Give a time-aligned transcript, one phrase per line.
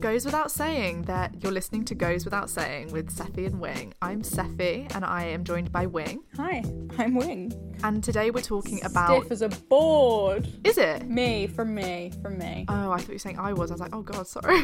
[0.00, 3.94] Goes without saying that you're listening to Goes Without Saying with Seffi and Wing.
[4.02, 6.22] I'm Seffi and I am joined by Wing.
[6.36, 6.62] Hi,
[6.98, 7.52] I'm Wing.
[7.82, 9.20] And today we're talking about.
[9.20, 10.48] Stiff as a board.
[10.64, 11.08] Is it?
[11.08, 12.66] Me, from me, from me.
[12.68, 13.70] Oh, I thought you were saying I was.
[13.70, 14.62] I was like, oh god, sorry.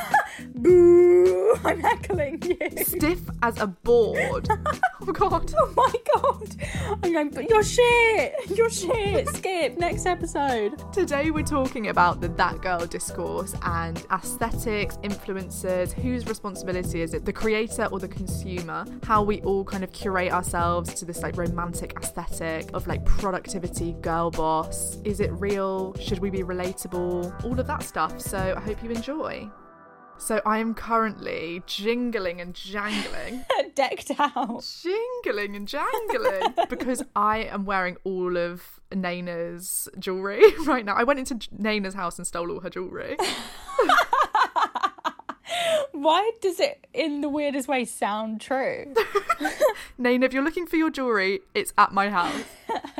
[0.54, 1.56] Boo!
[1.64, 2.84] I'm heckling you.
[2.84, 4.48] Stiff as a board.
[5.02, 5.52] oh god.
[5.58, 6.56] Oh my god!
[7.02, 8.34] I'm going, but you're shit!
[8.54, 9.28] You're shit!
[9.28, 10.80] Skip, next episode.
[10.92, 14.04] Today we're talking about the that girl discourse and
[14.68, 18.84] aesthetics, influencers, whose responsibility is it, the creator or the consumer?
[19.02, 23.92] How we all kind of curate ourselves to this like romantic aesthetic of like productivity,
[24.02, 24.98] girl boss.
[25.04, 25.94] Is it real?
[25.98, 27.44] Should we be relatable?
[27.44, 28.20] All of that stuff.
[28.20, 29.50] So I hope you enjoy.
[30.18, 33.44] So I am currently jingling and jangling
[33.76, 34.66] Decked out.
[34.82, 40.94] jingling and jangling because I am wearing all of Naina's jewelry right now.
[40.94, 43.16] I went into Naina's house and stole all her jewelry.
[45.92, 48.94] Why does it, in the weirdest way, sound true?
[49.98, 52.44] Naina, if you're looking for your jewelry, it's at my house.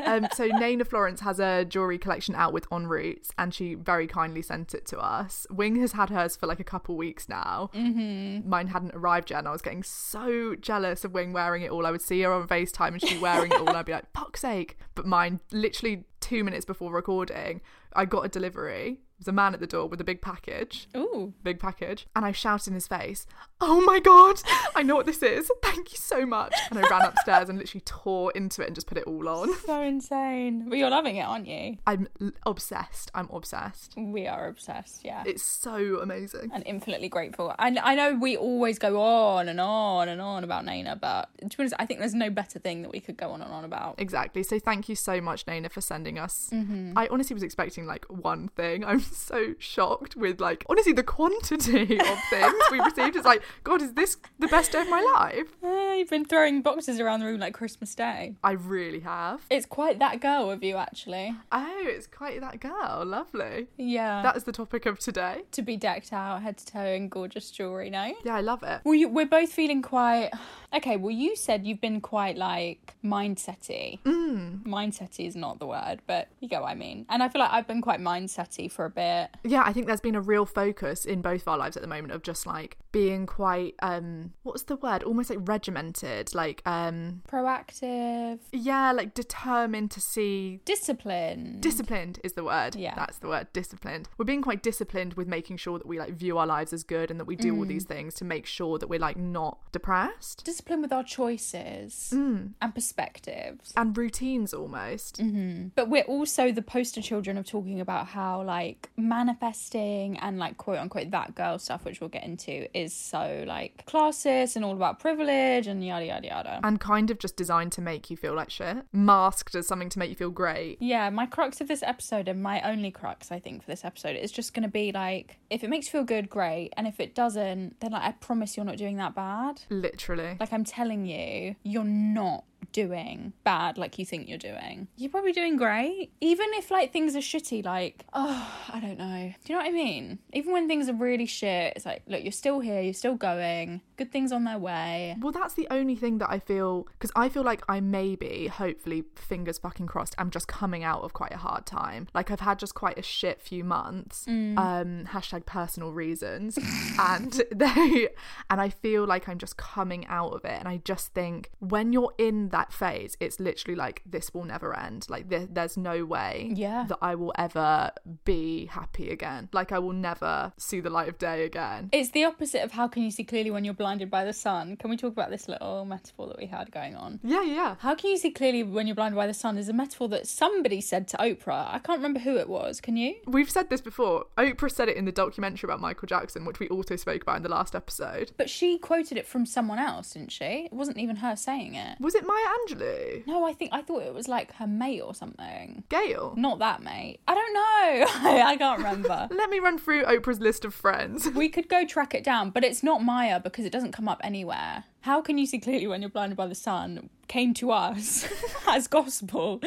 [0.05, 4.07] Um, so Naina Florence has a jewelry collection out with En Routes, and she very
[4.07, 5.47] kindly sent it to us.
[5.49, 7.69] Wing has had hers for like a couple weeks now.
[7.73, 8.49] Mm-hmm.
[8.49, 11.85] Mine hadn't arrived yet, and I was getting so jealous of Wing wearing it all.
[11.85, 13.93] I would see her on FaceTime and she'd be wearing it all, and I'd be
[13.93, 17.61] like, "Fuck's sake!" But mine, literally two minutes before recording,
[17.93, 18.99] I got a delivery.
[19.19, 20.87] Was a man at the door with a big package.
[20.95, 21.33] Ooh.
[21.43, 23.27] big package and I shouted in his face,
[23.61, 24.41] Oh my god,
[24.75, 25.51] I know what this is.
[25.61, 26.53] Thank you so much.
[26.69, 29.53] And I ran upstairs and literally tore into it and just put it all on.
[29.65, 30.69] So insane.
[30.69, 31.77] But you're loving it, aren't you?
[31.85, 33.11] I'm l- obsessed.
[33.13, 33.93] I'm obsessed.
[33.97, 35.23] We are obsessed, yeah.
[35.25, 36.51] It's so amazing.
[36.53, 37.53] and infinitely grateful.
[37.59, 41.45] I, I know we always go on and on and on about Naina, but to
[41.49, 43.65] be honest, I think there's no better thing that we could go on and on
[43.65, 43.95] about.
[43.97, 44.43] Exactly.
[44.43, 46.49] So thank you so much, Naina, for sending us.
[46.53, 46.93] Mm-hmm.
[46.97, 48.85] I honestly was expecting like one thing.
[48.85, 53.15] I'm so shocked with like honestly the quantity of things we received.
[53.15, 55.47] It's like, God, is this the best day of my life?
[55.69, 58.35] Uh, you've been throwing boxes around the room like Christmas Day.
[58.43, 59.41] I really have.
[59.49, 61.35] It's quite that girl of you, actually.
[61.51, 63.03] Oh, it's quite that girl.
[63.05, 63.67] Lovely.
[63.77, 64.21] Yeah.
[64.21, 65.43] That is the topic of today.
[65.51, 68.13] to be decked out head to toe in gorgeous jewelry, no?
[68.23, 68.81] Yeah, I love it.
[68.83, 70.31] Well, you, we're both feeling quite.
[70.73, 73.99] Okay, well, you said you've been quite like mindsetty.
[74.03, 74.63] Mm.
[74.63, 77.05] Mindsetty is not the word, but you get what I mean.
[77.09, 79.29] And I feel like I've been quite mindsetty for a bit.
[79.43, 82.11] yeah i think there's been a real focus in both our lives at the moment
[82.13, 88.39] of just like being quite um what's the word almost like regimented like um Proactive,
[88.51, 91.61] yeah like determined to see disciplined.
[91.61, 92.95] disciplined is the word Yeah.
[92.95, 96.37] that's the word disciplined we're being quite disciplined with making sure that we like view
[96.37, 98.87] our lives as good and that we do all these things to make sure that
[98.89, 102.49] we're like not depressed discipline with our choices mm.
[102.61, 103.73] and perspectives.
[103.77, 105.69] and routines almost mm-hmm.
[105.75, 110.79] But we're also the poster children of talking about how like manifesting and like quote
[110.79, 114.99] unquote that girl stuff, which we'll get into, is so like classist and all about
[114.99, 116.59] privilege and yada yada yada.
[116.63, 119.99] and kind of just designed to make you feel like shit masked as something to
[119.99, 123.39] make you feel great Yeah, my crux of this episode and my only crux, I
[123.39, 126.03] think, for this episode is just going to be like, if it makes you feel
[126.03, 126.73] good, great.
[126.75, 129.61] And if it doesn't, then like, I promise you're not doing that bad.
[129.69, 134.87] literally Like, I'm telling you, you're not doing bad like you think you're doing.
[134.97, 136.11] You're probably doing great.
[136.21, 139.33] Even if like things are shitty, like, oh, I don't know.
[139.43, 140.19] Do you know what I mean?
[140.33, 143.81] Even when things are really shit, it's like, look, you're still here, you're still going,
[143.97, 145.15] good things on their way.
[145.19, 149.03] Well, that's the only thing that I feel because I feel like I maybe, hopefully,
[149.15, 152.07] fingers fucking crossed, I'm just coming out of quite a hard time.
[152.13, 154.27] Like I've had just quite a shit few months.
[154.27, 156.57] Um, hashtag personal reasons,
[156.99, 158.09] and they,
[158.49, 160.59] and I feel like I'm just coming out of it.
[160.59, 164.43] And I just think when you're in in that phase, it's literally like this will
[164.43, 165.05] never end.
[165.09, 166.85] Like there, there's no way Yeah.
[166.89, 167.91] that I will ever
[168.25, 169.49] be happy again.
[169.53, 171.89] Like I will never see the light of day again.
[171.91, 174.77] It's the opposite of how can you see clearly when you're blinded by the sun.
[174.77, 177.19] Can we talk about this little metaphor that we had going on?
[177.23, 177.75] Yeah, yeah.
[177.79, 180.27] How can you see clearly when you're blinded by the sun is a metaphor that
[180.27, 181.67] somebody said to Oprah.
[181.73, 182.81] I can't remember who it was.
[182.81, 183.15] Can you?
[183.27, 184.25] We've said this before.
[184.37, 187.43] Oprah said it in the documentary about Michael Jackson, which we also spoke about in
[187.43, 188.31] the last episode.
[188.37, 190.45] But she quoted it from someone else, didn't she?
[190.45, 191.99] It wasn't even her saying it.
[191.99, 193.27] Was it Maya Angelou?
[193.27, 195.83] No, I think I thought it was like her mate or something.
[195.89, 196.33] Gayle?
[196.37, 197.19] Not that mate.
[197.27, 198.41] I don't know.
[198.45, 199.27] I can't remember.
[199.31, 201.27] Let me run through Oprah's list of friends.
[201.29, 204.21] we could go track it down, but it's not Maya because it doesn't come up
[204.23, 204.85] anywhere.
[205.01, 207.09] How can you see clearly when you're blinded by the sun?
[207.27, 208.27] Came to us
[208.67, 209.61] as gospel,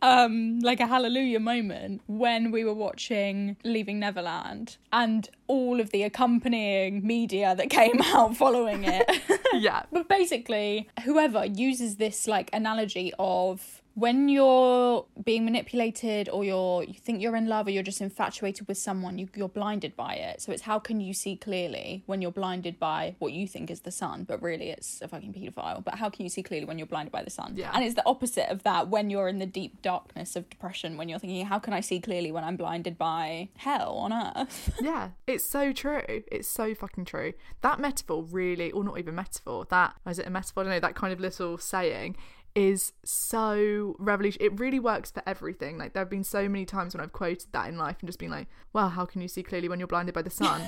[0.00, 6.02] um, like a hallelujah moment when we were watching Leaving Neverland and all of the
[6.02, 9.10] accompanying media that came out following it.
[9.54, 9.84] yeah.
[9.90, 16.92] But basically, whoever uses this like analogy of when you're being manipulated or you're you
[16.92, 20.42] think you're in love or you're just infatuated with someone, you, you're blinded by it.
[20.42, 23.80] So it's how can you see clearly when you're blinded by what you think is
[23.80, 25.82] the sun, but really it's a fucking paedophile.
[25.82, 27.54] But how can you see clearly when you're blinded by the sun?
[27.56, 27.70] Yeah.
[27.72, 31.08] And it's the opposite of that when you're in the deep darkness of depression, when
[31.08, 34.74] you're thinking, how can I see clearly when I'm blinded by hell on earth?
[34.86, 36.02] Yeah, it's so true.
[36.06, 37.32] It's so fucking true.
[37.62, 40.62] That metaphor really, or not even metaphor, that, is it a metaphor?
[40.62, 42.16] I don't know, that kind of little saying
[42.56, 44.52] is so revolutionary.
[44.52, 45.78] It really works for everything.
[45.78, 48.18] Like, there have been so many times when I've quoted that in life and just
[48.18, 50.62] been like, well, how can you see clearly when you're blinded by the sun?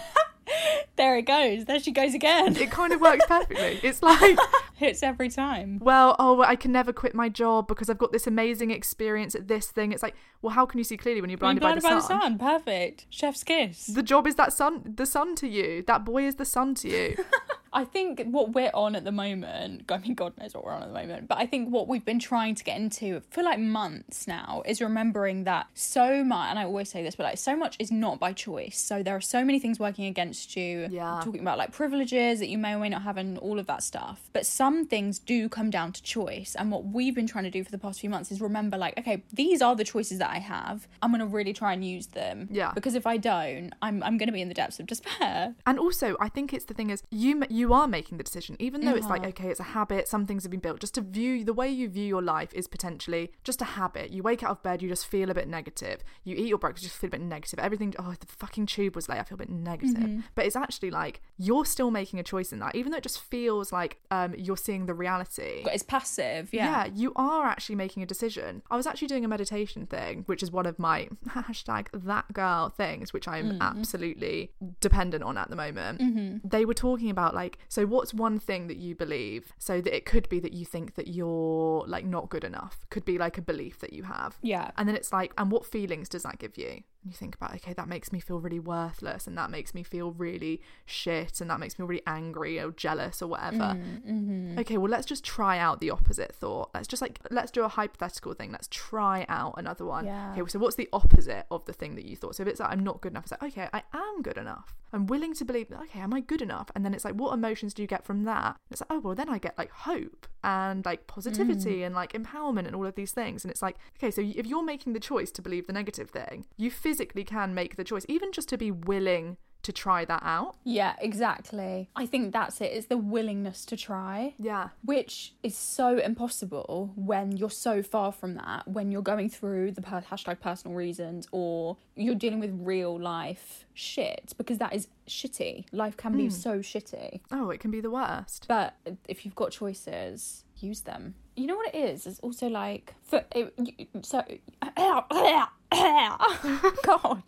[0.96, 1.64] there it goes.
[1.64, 2.56] There she goes again.
[2.56, 3.80] it kind of works perfectly.
[3.82, 4.38] It's like,
[4.74, 5.80] Hits every time.
[5.82, 9.48] well, oh, I can never quit my job because I've got this amazing experience at
[9.48, 9.90] this thing.
[9.92, 12.38] It's like, well, how can you see clearly when you're Being blinded, by, the, sun?
[12.38, 13.06] Perfect.
[13.10, 13.86] Chef's kiss.
[13.86, 15.82] The job is that sun, the sun to you.
[15.86, 17.16] That boy is the sun to you.
[17.72, 20.82] I think what we're on at the moment, I mean, God knows what we're on
[20.82, 23.58] at the moment, but I think what we've been trying to get into for like
[23.58, 27.56] months now is remembering that so much, and I always say this, but like so
[27.56, 28.80] much is not by choice.
[28.80, 30.88] So there are so many things working against you.
[30.90, 31.20] Yeah.
[31.22, 33.82] Talking about like privileges that you may or may not have and all of that
[33.82, 34.28] stuff.
[34.32, 36.56] But some things do come down to choice.
[36.58, 38.98] And what we've been trying to do for the past few months is remember, like,
[38.98, 40.86] okay, these are the choices that I have.
[41.02, 42.48] I'm going to really try and use them.
[42.50, 42.72] Yeah.
[42.74, 45.54] Because if I don't, I'm, I'm going to be in the depths of despair.
[45.66, 48.56] And also, I think it's the thing is you ma- you are making the decision,
[48.58, 50.08] even though it's like okay, it's a habit.
[50.08, 50.80] Some things have been built.
[50.80, 54.10] Just to view the way you view your life is potentially just a habit.
[54.10, 56.02] You wake out of bed, you just feel a bit negative.
[56.24, 57.58] You eat your breakfast, you just feel a bit negative.
[57.58, 57.94] Everything.
[57.98, 59.18] Oh, the fucking tube was late.
[59.18, 59.96] I feel a bit negative.
[59.96, 60.20] Mm-hmm.
[60.34, 63.20] But it's actually like you're still making a choice in that, even though it just
[63.20, 65.62] feels like um you're seeing the reality.
[65.64, 66.50] But it's passive.
[66.52, 66.86] Yeah.
[66.86, 68.62] you are actually making a decision.
[68.70, 72.68] I was actually doing a meditation thing, which is one of my hashtag that girl
[72.68, 76.42] things, which I'm absolutely dependent on at the moment.
[76.48, 79.52] They were talking about like, so what's one thing that you believe?
[79.58, 83.04] So that it could be that you think that you're like not good enough, could
[83.04, 84.36] be like a belief that you have.
[84.42, 84.70] Yeah.
[84.76, 86.82] And then it's like, and what feelings does that give you?
[87.02, 89.82] And you think about, okay, that makes me feel really worthless, and that makes me
[89.82, 93.56] feel really shit, and that makes me really angry or jealous or whatever.
[93.56, 94.58] Mm, mm-hmm.
[94.58, 96.70] Okay, well, let's just try out the opposite thought.
[96.74, 98.50] Let's just like, let's do a hypothetical thing.
[98.50, 100.06] Let's try out another one.
[100.06, 100.32] Yeah.
[100.32, 102.34] Okay, so what's the opposite of the thing that you thought?
[102.34, 104.74] So if it's like, I'm not good enough, it's like, okay, I am good enough.
[104.92, 106.70] I'm willing to believe, okay, am I good enough?
[106.74, 108.46] And then it's like, what emotions do you get from that?
[108.46, 111.86] And it's like, oh, well, then I get like hope and like positivity mm.
[111.86, 113.44] and like empowerment and all of these things.
[113.44, 116.46] And it's like, okay, so if you're making the choice to believe the negative thing,
[116.56, 120.56] you physically can make the choice, even just to be willing to try that out.
[120.64, 121.90] Yeah, exactly.
[121.94, 122.70] I think that's it.
[122.72, 124.32] It's the willingness to try.
[124.38, 124.68] Yeah.
[124.82, 129.82] Which is so impossible when you're so far from that, when you're going through the
[129.82, 135.66] per- hashtag personal reasons or you're dealing with real life shit, because that is shitty.
[135.70, 136.30] Life can be hmm.
[136.30, 137.20] so shitty.
[137.30, 138.46] Oh, it can be the worst.
[138.48, 141.16] But if you've got choices, use them.
[141.38, 142.04] You know what it is?
[142.04, 143.54] It's also like for it,
[144.02, 144.24] so
[146.82, 147.22] God,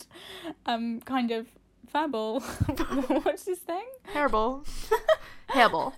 [0.67, 1.47] um, kind of
[1.93, 2.41] verbal.
[3.23, 3.85] What's this thing?
[4.13, 4.67] Hairball.
[5.51, 5.93] Hairball.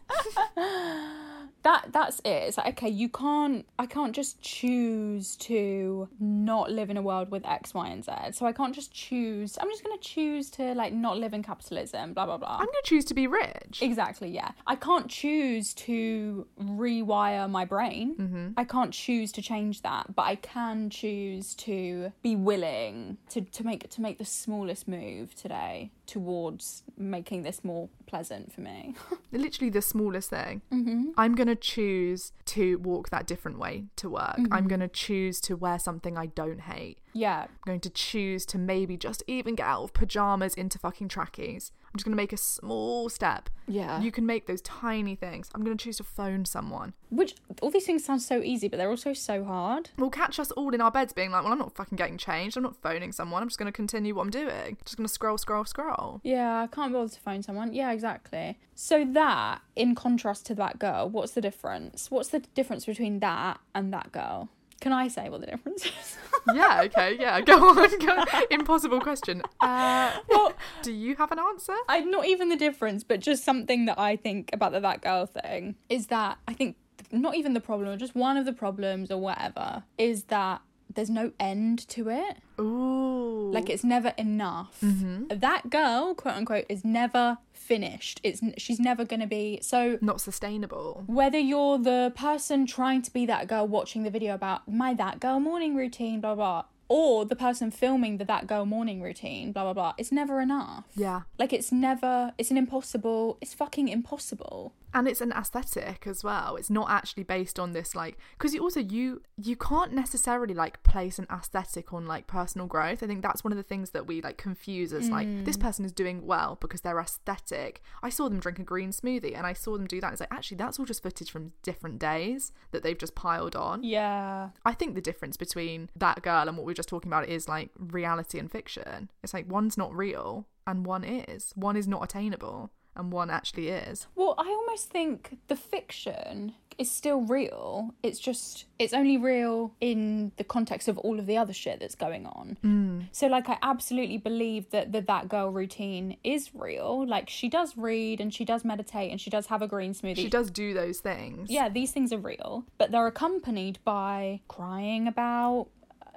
[1.63, 6.91] that that's it it's like okay you can't i can't just choose to not live
[6.91, 9.85] in a world with x y and z so i can't just choose i'm just
[9.85, 12.89] going to choose to like not live in capitalism blah blah blah I'm going to
[12.89, 13.81] choose to be rich.
[13.81, 14.53] Exactly, yeah.
[14.67, 18.15] I can't choose to rewire my brain.
[18.17, 18.49] Mm-hmm.
[18.57, 23.65] I can't choose to change that, but I can choose to be willing to, to
[23.65, 28.95] make to make the smallest move today towards making this more pleasant for me.
[29.33, 30.63] literally the smallest thing.
[30.73, 31.11] Mm-hmm.
[31.17, 34.35] I'm going to choose to walk that different way to work.
[34.37, 34.67] I'm mm-hmm.
[34.69, 36.99] going to choose to wear something I don't hate.
[37.13, 37.43] Yeah.
[37.43, 41.73] I'm going to choose to maybe just even get out of pajamas into fucking trackies.
[41.93, 43.51] I'm just going to make a small step.
[43.69, 44.01] Yeah.
[44.01, 45.51] You can make those tiny things.
[45.55, 46.95] I'm going to choose to phone someone.
[47.11, 49.91] Which all these things sound so easy, but they're also so hard.
[49.99, 52.57] We'll catch us all in our beds being like, well, I'm not fucking getting changed.
[52.57, 53.43] I'm not phoning someone.
[53.43, 54.79] I'm just going to continue what I'm doing.
[54.87, 56.21] Just going to scroll, scroll, scroll.
[56.25, 57.75] Yeah, I can't bother to phone someone.
[57.75, 58.59] Yeah, exactly.
[58.75, 62.11] So that, in contrast to that girl, what's the difference?
[62.11, 64.49] What's the difference between that and that girl?
[64.83, 66.17] Can I say what the difference is?
[66.55, 67.99] yeah, okay, yeah, go on.
[68.01, 68.25] Go.
[68.51, 69.41] Impossible question.
[69.61, 71.77] Uh, well, do you have an answer?
[71.89, 75.27] I not even the difference, but just something that I think about the that girl
[75.27, 76.75] thing is that I think
[77.13, 80.63] not even the problem, or just one of the problems or whatever, is that
[80.93, 82.39] there's no end to it.
[82.61, 83.53] Ooh.
[83.53, 84.79] Like it's never enough.
[84.81, 88.21] That girl, quote unquote, is never finished.
[88.23, 89.99] It's she's never gonna be so.
[90.01, 91.05] not sustainable.
[91.07, 95.21] Whether you're the person trying to be that girl watching the video about my that
[95.21, 99.65] girl morning routine, blah blah, or the person filming the that girl morning routine, blah
[99.65, 100.85] blah blah, it's never enough.
[100.95, 101.23] Yeah.
[101.39, 102.33] Like it's never.
[102.37, 103.39] It's an impossible.
[103.41, 104.75] It's fucking impossible.
[104.95, 106.57] And it's an aesthetic as well.
[106.57, 110.83] It's not actually based on this like because you also you you can't necessarily like
[110.83, 113.03] place an aesthetic on like personal growth.
[113.03, 115.45] I think that's one of the things that we like confuse as like mm.
[115.45, 117.83] this person is doing well because they're aesthetic.
[118.03, 120.13] I saw them drink a green smoothie and i saw them do that.
[120.13, 123.83] It's like actually that's all just footage from different days that they've just piled on.
[123.83, 124.51] Yeah.
[124.65, 127.49] I think the difference between that girl and what we were just talking about is
[127.49, 129.11] like reality and fiction.
[129.23, 131.53] It's like one's not real and one is.
[131.57, 134.07] One is not attainable and one actually is.
[134.15, 137.95] Well, I almost think the fiction is still real.
[138.03, 141.95] It's just it's only real in the context of all of the other shit that's
[141.95, 142.59] going on.
[142.65, 143.09] Mm.
[143.13, 147.07] So like I absolutely believe that the that girl routine is real.
[147.07, 150.17] Like she does read and she does meditate and she does have a green smoothie.
[150.17, 151.51] She does do those things.
[151.51, 155.69] Yeah, these things are real, but they're accompanied by crying about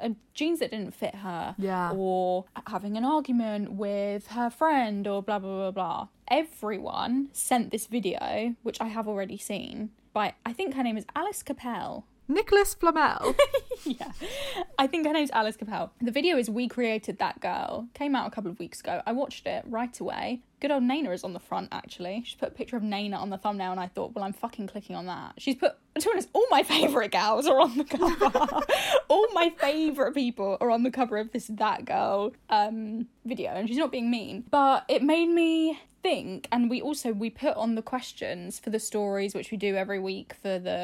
[0.01, 1.55] uh, jeans that didn't fit her.
[1.57, 1.91] Yeah.
[1.95, 6.07] Or having an argument with her friend or blah, blah, blah, blah.
[6.29, 11.05] Everyone sent this video, which I have already seen, by, I think her name is
[11.15, 12.05] Alice Cappelle.
[12.27, 13.35] Nicholas Flamel.
[13.83, 14.11] yeah.
[14.79, 15.91] I think her name's Alice Cappelle.
[16.01, 17.87] The video is We Created That Girl.
[17.93, 19.01] Came out a couple of weeks ago.
[19.05, 20.41] I watched it right away.
[20.59, 22.23] Good old Naina is on the front, actually.
[22.25, 24.67] She put a picture of Naina on the thumbnail, and I thought, well, I'm fucking
[24.67, 25.33] clicking on that.
[25.37, 28.61] She's put, to be honest, all my favourite gals are on the cover.
[29.07, 33.67] all my favourite people are on the cover of this That Girl um, video, and
[33.67, 34.45] she's not being mean.
[34.49, 38.79] But it made me think and we also we put on the questions for the
[38.79, 40.79] stories which we do every week for the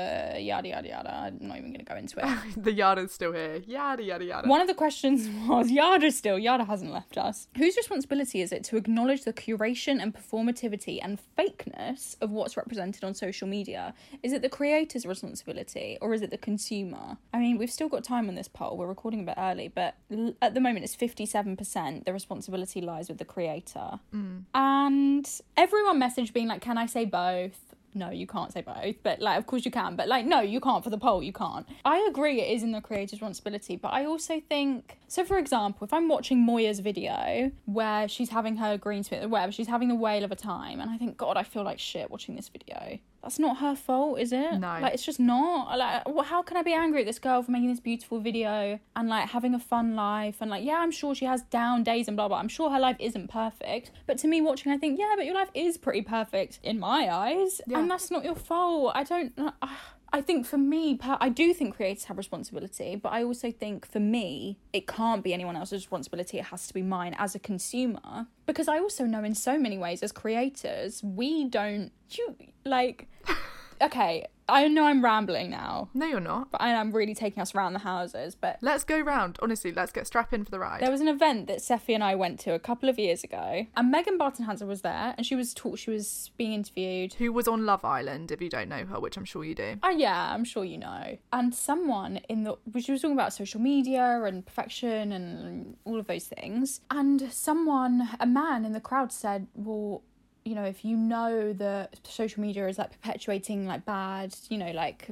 [0.49, 2.25] yada yada yada i'm not even going to go into it
[2.67, 3.61] the Yada's still here.
[3.67, 4.47] Yada yada yada.
[4.47, 7.47] one of the questions was Yada still, Yada hasn't left us.
[7.57, 13.03] Whose responsibility is it to acknowledge the curation and performativity and fakeness of what's represented
[13.03, 13.93] on social media?
[14.23, 17.17] Is it the creator's responsibility or is it the consumer?
[17.33, 18.77] I mean, we've still got time on this poll.
[18.77, 22.05] We're recording a bit early, but l- at the moment it's 57%.
[22.05, 23.89] The responsibility lies with the creator.
[24.13, 24.43] Mm.
[24.53, 25.10] And
[25.57, 27.71] everyone messaged being like, Can I say both?
[27.93, 30.59] no, you can't say both, but like, of course you can, but like, no, you
[30.59, 31.67] can't for the poll, you can't.
[31.83, 35.85] I agree it is in the creator's responsibility, but I also think, so for example,
[35.85, 39.95] if I'm watching Moya's video where she's having her green smoothie, whatever, she's having the
[39.95, 42.99] whale of a time, and I think, God, I feel like shit watching this video.
[43.23, 44.53] That's not her fault, is it?
[44.53, 44.79] No.
[44.81, 45.77] Like, it's just not.
[45.77, 49.07] Like, how can I be angry at this girl for making this beautiful video and
[49.09, 50.37] like having a fun life?
[50.41, 52.37] And like, yeah, I'm sure she has down days and blah blah.
[52.37, 55.35] I'm sure her life isn't perfect, but to me, watching, I think, yeah, but your
[55.35, 57.79] life is pretty perfect in my eyes, Yeah.
[57.79, 58.93] and that's not your fault.
[58.95, 59.33] I don't.
[59.37, 59.67] Uh,
[60.13, 64.01] I think for me, I do think creators have responsibility, but I also think for
[64.01, 66.37] me, it can't be anyone else's responsibility.
[66.37, 68.27] It has to be mine as a consumer.
[68.45, 71.91] Because I also know in so many ways, as creators, we don't.
[72.09, 73.07] You like.
[73.81, 76.51] Okay, I know I'm rambling now, No, you're not.
[76.51, 78.35] but I am really taking us around the houses.
[78.35, 79.37] But Let's go round.
[79.41, 80.81] Honestly, let's get strap in for the ride.
[80.81, 83.65] there was an event that Seffi and I went to a couple of years ago,
[83.75, 87.13] and Megan Barton Hanson was there, and she was taught she was being interviewed.
[87.15, 89.77] Who was on Love Island, if you don't know her, which I'm sure you do.
[89.83, 91.17] Oh yeah, I'm sure you know.
[91.31, 96.07] And someone in the she was talking about social media and perfection and all of
[96.07, 96.81] those things.
[96.91, 100.03] And someone, a man in the crowd said, "Well,
[100.43, 104.71] you know, if you know that social media is like perpetuating like bad, you know,
[104.71, 105.09] like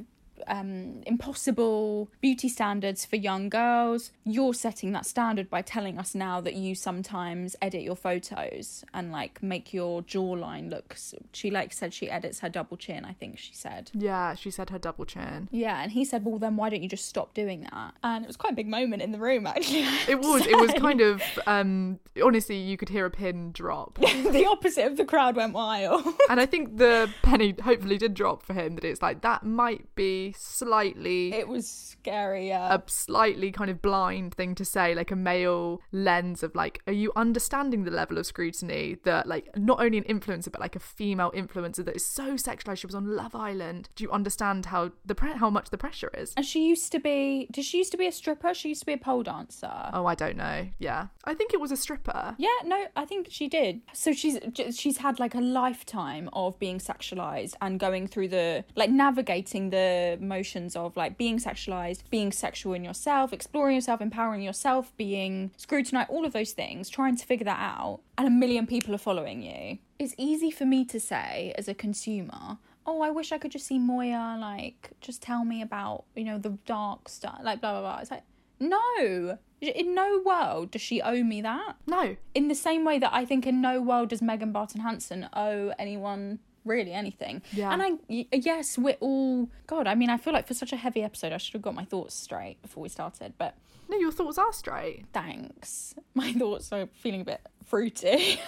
[0.48, 6.40] um impossible beauty standards for young girls you're setting that standard by telling us now
[6.40, 10.96] that you sometimes edit your photos and like make your jawline look
[11.32, 14.70] she like said she edits her double chin i think she said Yeah, she said
[14.70, 15.48] her double chin.
[15.50, 18.26] yeah, and he said, "Well, then why don't you just stop doing that?" And it
[18.26, 19.86] was quite a big moment in the room, actually.
[20.08, 20.46] It was.
[20.46, 21.22] It was kind of.
[21.46, 26.04] um Honestly, you could hear a pin drop, the opposite of the crowd went wild.
[26.28, 28.74] and I think the penny hopefully did drop for him.
[28.76, 32.74] That it's like that might be slightly It was scary, yeah.
[32.74, 36.92] a slightly kind of blind thing to say, like a male lens of like, are
[36.92, 40.80] you understanding the level of scrutiny that like not only an influencer but like a
[40.80, 42.78] female influencer that is so sexualized?
[42.78, 43.88] She was on Love Island.
[43.94, 46.32] Do you understand how the pre- how much the pressure is?
[46.36, 47.48] and she used to be.
[47.50, 48.54] Did she used to be a stripper?
[48.54, 49.90] She used to be a pole dancer.
[49.92, 50.68] Oh, I don't know.
[50.78, 52.34] Yeah, I think it was a stripper.
[52.38, 53.80] Yeah, no, I think she did.
[53.92, 54.38] So she's
[54.72, 60.18] she's had like a lifetime of being sexualized and going through the like navigating the
[60.20, 66.10] motions of like being sexualized, being sexual in yourself, exploring yourself, empowering yourself, being scrutinized,
[66.10, 68.00] all of those things, trying to figure that out.
[68.18, 69.78] And a million people are following you.
[69.98, 73.66] It's easy for me to say as a consumer, oh, I wish I could just
[73.66, 77.80] see Moya, like, just tell me about, you know, the dark stuff, like, blah, blah,
[77.80, 77.98] blah.
[78.00, 78.24] It's like,
[78.58, 81.76] no, in no world does she owe me that.
[81.86, 85.28] No, In the same way that I think in no world does Megan Barton Hanson
[85.32, 87.42] owe anyone really anything.
[87.52, 87.72] Yeah.
[87.72, 91.02] And I, yes, we're all, God, I mean, I feel like for such a heavy
[91.02, 93.56] episode, I should have got my thoughts straight before we started, but
[93.90, 95.06] no, your thoughts are straight.
[95.12, 95.94] thanks.
[96.14, 98.40] My thoughts are feeling a bit fruity.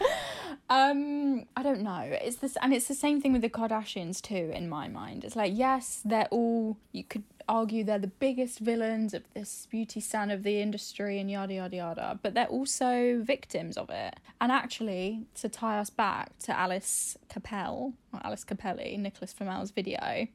[0.70, 2.00] um, I don't know.
[2.02, 4.50] It's this, and it's the same thing with the Kardashians too.
[4.54, 6.76] In my mind, it's like yes, they're all.
[6.92, 11.30] You could argue they're the biggest villains of this beauty stand of the industry and
[11.30, 14.14] yada yada yada, but they're also victims of it.
[14.40, 20.28] And actually, to tie us back to Alice Cappelle or Alice Capelli, Nicholas Flamel's video,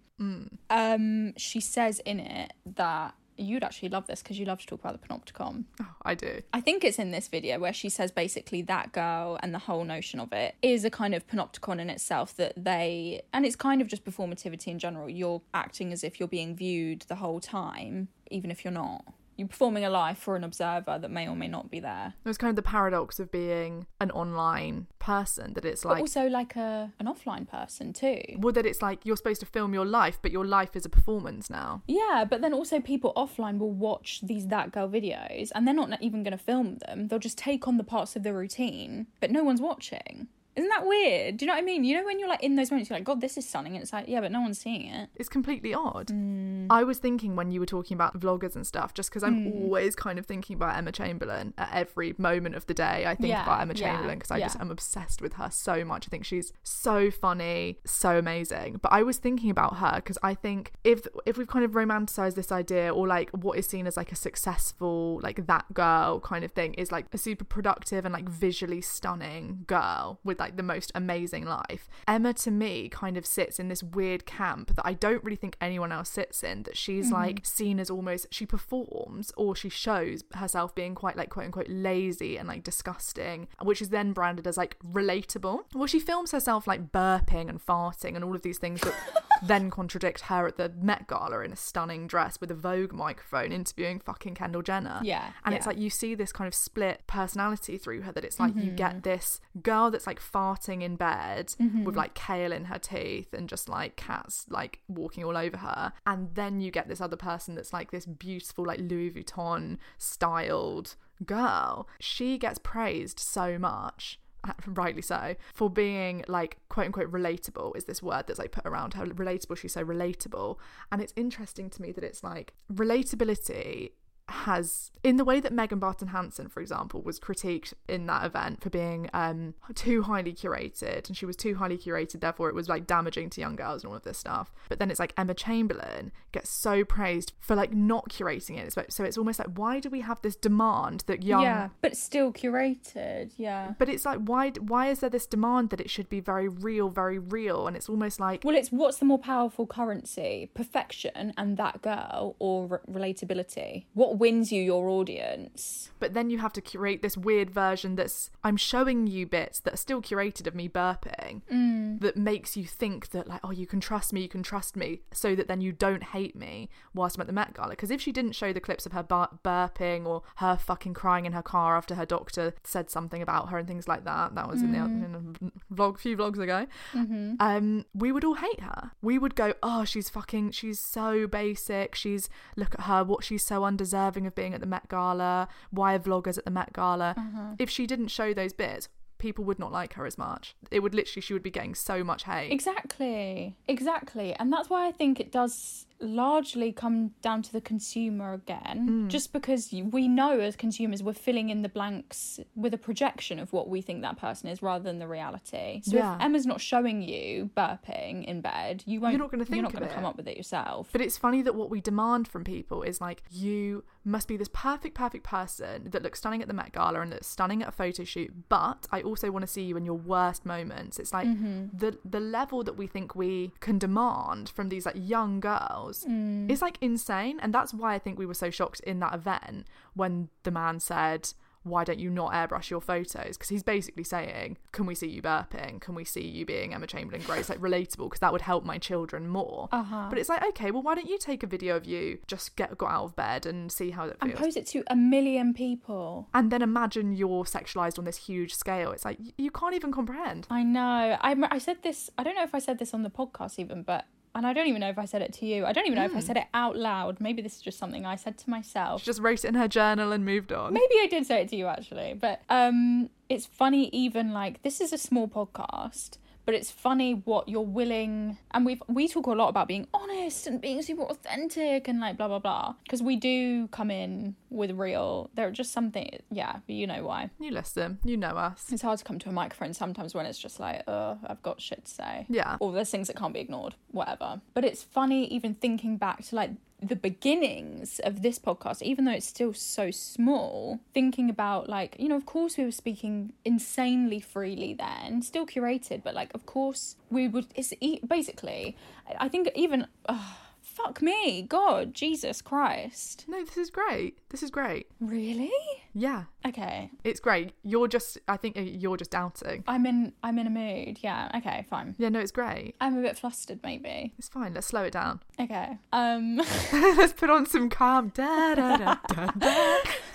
[0.69, 3.15] um, she says in it that.
[3.37, 5.65] You'd actually love this because you love to talk about the panopticon.
[5.81, 6.41] Oh, I do.
[6.53, 9.83] I think it's in this video where she says basically that girl and the whole
[9.83, 13.81] notion of it is a kind of panopticon in itself that they, and it's kind
[13.81, 15.09] of just performativity in general.
[15.09, 19.05] You're acting as if you're being viewed the whole time, even if you're not.
[19.37, 22.13] You're performing a life for an observer that may or may not be there.
[22.25, 26.27] It's kind of the paradox of being an online person that it's But like also
[26.27, 28.21] like a an offline person too.
[28.39, 30.89] well that it's like you're supposed to film your life but your life is a
[30.89, 35.67] performance now Yeah, but then also people offline will watch these that girl videos and
[35.67, 37.07] they're not even going to film them.
[37.07, 40.27] They'll just take on the parts of the routine, but no one's watching.
[40.55, 41.37] Isn't that weird?
[41.37, 41.83] Do you know what I mean?
[41.83, 43.83] You know when you're like in those moments, you're like, God, this is stunning, and
[43.83, 45.09] it's like, yeah, but no one's seeing it.
[45.15, 46.67] it's completely odd Mm.
[46.69, 49.63] i was thinking when you were talking about vloggers and stuff just because i'm Mm.
[49.63, 53.29] always kind of thinking about emma chamberlain at every moment of the day i think
[53.29, 54.61] Yeah, about emma chamberlain because i just yeah.
[54.61, 59.01] am obsessed with her so much i think she's so funny so amazing but i
[59.03, 62.93] was thinking about her because i think if if we've kind of romanticized this idea
[62.93, 66.73] or like what is seen as like a successful like that girl kind of thing
[66.75, 71.45] is like a super productive and like visually stunning girl with like the most amazing
[71.45, 71.87] life.
[72.07, 75.57] Emma to me kind of sits in this weird camp that i don't really think
[75.61, 77.15] anyone else sits in that she's mm-hmm.
[77.15, 81.67] like seen as almost she performs or she shows herself being quite like quote unquote
[81.69, 85.59] lazy and like disgusting which is then branded as like relatable.
[85.73, 88.93] Well she films herself like burping and farting and all of these things that
[89.43, 93.51] then contradict her at the met gala in a stunning dress with a vogue microphone
[93.51, 94.99] interviewing fucking kendall jenner.
[95.03, 98.39] Yeah, and it's like you see this kind of split personality through her that it's
[98.39, 99.01] like you get mm-hmm.
[99.01, 101.89] this girl that's like farting in bed with mm-hmm.
[101.91, 105.93] like kale in her teeth and just like cats like walking all over her.
[106.05, 110.95] And then you get this other person that's like this beautiful like Louis Vuitton styled
[111.25, 111.87] girl.
[111.99, 114.19] She gets praised so much
[114.67, 118.93] rightly so for being like quote unquote relatable is this word that's like put around
[118.95, 119.05] her.
[119.05, 120.57] Relatable she's so relatable.
[120.91, 123.91] And it's interesting to me that it's like relatability
[124.27, 128.61] has in the way that Megan Barton Hanson, for example, was critiqued in that event
[128.61, 132.67] for being um too highly curated and she was too highly curated, therefore it was
[132.67, 134.51] like damaging to young girls and all of this stuff.
[134.67, 138.73] But then it's like Emma Chamberlain gets so praised for like not curating it.
[138.91, 142.33] So it's almost like why do we have this demand that young Yeah, but still
[142.33, 143.31] curated.
[143.37, 143.73] Yeah.
[143.77, 146.89] but it's like why why is there this demand that it should be very real,
[146.89, 147.67] very real?
[147.67, 152.35] And it's almost like Well, it's what's the more powerful currency, perfection and that girl,
[152.39, 153.85] or re- relatability?
[153.93, 155.91] What wins you your audience?
[155.99, 159.73] but then you have to curate this weird version that's I'm showing you bits that
[159.73, 161.99] are still curated of me burping mm.
[161.99, 165.01] that makes you think that like oh you can trust me you can trust me
[165.11, 167.69] so that then you don't hate me whilst I'm at the Met Gala.
[167.71, 171.25] Because if she didn't show the clips of her bur- burping or her fucking crying
[171.25, 174.47] in her car after her doctor said something about her and things like that that
[174.47, 175.05] was in, the, mm.
[175.05, 177.33] in a vlog few vlogs ago mm-hmm.
[177.39, 178.91] um we would all hate her.
[179.01, 183.43] We would go oh she's fucking she's so basic she's look at her what she's
[183.43, 183.65] so
[184.05, 187.53] undeserving of being at the Met Gala why are vloggers at the Met Gala mm-hmm.
[187.59, 190.93] if she didn't show those bits people would not like her as much it would
[190.93, 193.55] literally she would be getting so much hate Exactly.
[193.67, 194.33] Exactly.
[194.33, 199.07] And that's why I think it does largely come down to the consumer again, Mm.
[199.09, 203.53] just because we know as consumers we're filling in the blanks with a projection of
[203.53, 205.81] what we think that person is rather than the reality.
[205.83, 206.15] So Yeah.
[206.15, 209.13] if Emma's not showing you burping in bed, you won't.
[209.13, 209.55] You're not gonna think.
[209.55, 210.89] You're not going to come up with it yourself.
[210.91, 214.49] But it's funny that what we demand from people is like, you must be this
[214.49, 217.71] perfect, perfect person that looks stunning at the Met Gala and that's stunning at a
[217.71, 218.31] photo shoot.
[218.49, 220.99] But I also want to see you in your worst moments.
[220.99, 221.77] It's like Mm-hmm.
[221.77, 226.49] the the level that we think we can demand from these like young girls Mm.
[226.49, 227.39] is like insane.
[227.41, 230.79] And that's why I think we were so shocked in that event when the man
[230.79, 231.33] said.
[231.67, 233.37] Why don't you not airbrush your photos?
[233.37, 235.81] Because he's basically saying, "Can we see you burping?
[235.81, 237.49] Can we see you being Emma Chamberlain Grace?
[237.49, 240.05] Like relatable, because that would help my children more." Uh-huh.
[240.07, 242.77] But it's like, okay, well, why don't you take a video of you just get
[242.77, 244.43] got out of bed and see how it and feels?
[244.43, 246.29] pose it to a million people.
[246.35, 248.91] and then imagine you're sexualized on this huge scale.
[248.91, 250.45] It's like you can't even comprehend.
[250.51, 251.17] I know.
[251.19, 252.11] I I said this.
[252.15, 254.67] I don't know if I said this on the podcast even, but and I don't
[254.67, 255.65] even know if I said it to you.
[255.65, 257.21] I don't even know if I said it out loud.
[257.21, 259.01] Maybe this is just something I said to myself.
[259.01, 260.73] She just wrote it in her journal and moved on.
[260.73, 263.89] Maybe I did say it to you actually, but um, it's funny.
[263.93, 268.37] Even like this is a small podcast, but it's funny what you're willing.
[268.51, 272.17] And we've we talk a lot about being honest and being super authentic and like
[272.17, 272.75] blah blah blah.
[272.83, 275.29] Because we do come in with real.
[275.35, 276.09] There are just something.
[276.31, 277.29] Yeah, you know why.
[277.39, 278.65] You listen, you know us.
[278.71, 281.61] It's hard to come to a microphone sometimes when it's just like, oh, I've got
[281.61, 282.25] shit to say.
[282.29, 282.57] Yeah.
[282.59, 284.41] Or there's things that can't be ignored, whatever.
[284.53, 286.51] But it's funny even thinking back to like
[286.81, 292.07] the beginnings of this podcast, even though it's still so small, thinking about like, you
[292.07, 296.95] know, of course we were speaking insanely freely then, still curated, but like, of course
[297.09, 298.75] we would, it's e- basically,
[299.17, 300.37] I think even, oh,
[300.75, 303.25] fuck me, God, Jesus Christ.
[303.27, 304.17] No, this is great.
[304.29, 304.87] This is great.
[304.99, 305.51] Really?
[305.93, 306.91] Yeah, Okay.
[307.05, 307.53] it's great.
[307.63, 309.63] You're just, I think you're just doubting.
[309.67, 310.99] I'm in, I'm in a mood.
[311.01, 311.31] Yeah.
[311.35, 311.95] Okay, fine.
[311.97, 312.75] Yeah, no, it's great.
[312.81, 314.13] I'm a bit flustered, maybe.
[314.17, 314.53] It's fine.
[314.53, 315.21] Let's slow it down.
[315.39, 315.77] Okay.
[315.93, 316.37] Um.
[316.73, 318.09] Let's put on some calm.
[318.13, 319.77] Da, da, da, da,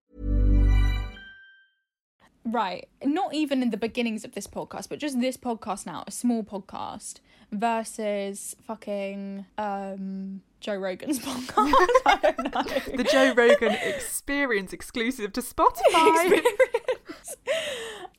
[2.43, 2.87] Right.
[3.03, 6.43] Not even in the beginnings of this podcast, but just this podcast now, a small
[6.43, 7.15] podcast
[7.51, 11.73] versus fucking um Joe Rogan's podcast.
[12.05, 12.97] I don't know.
[12.97, 16.41] The Joe Rogan Experience exclusive to Spotify.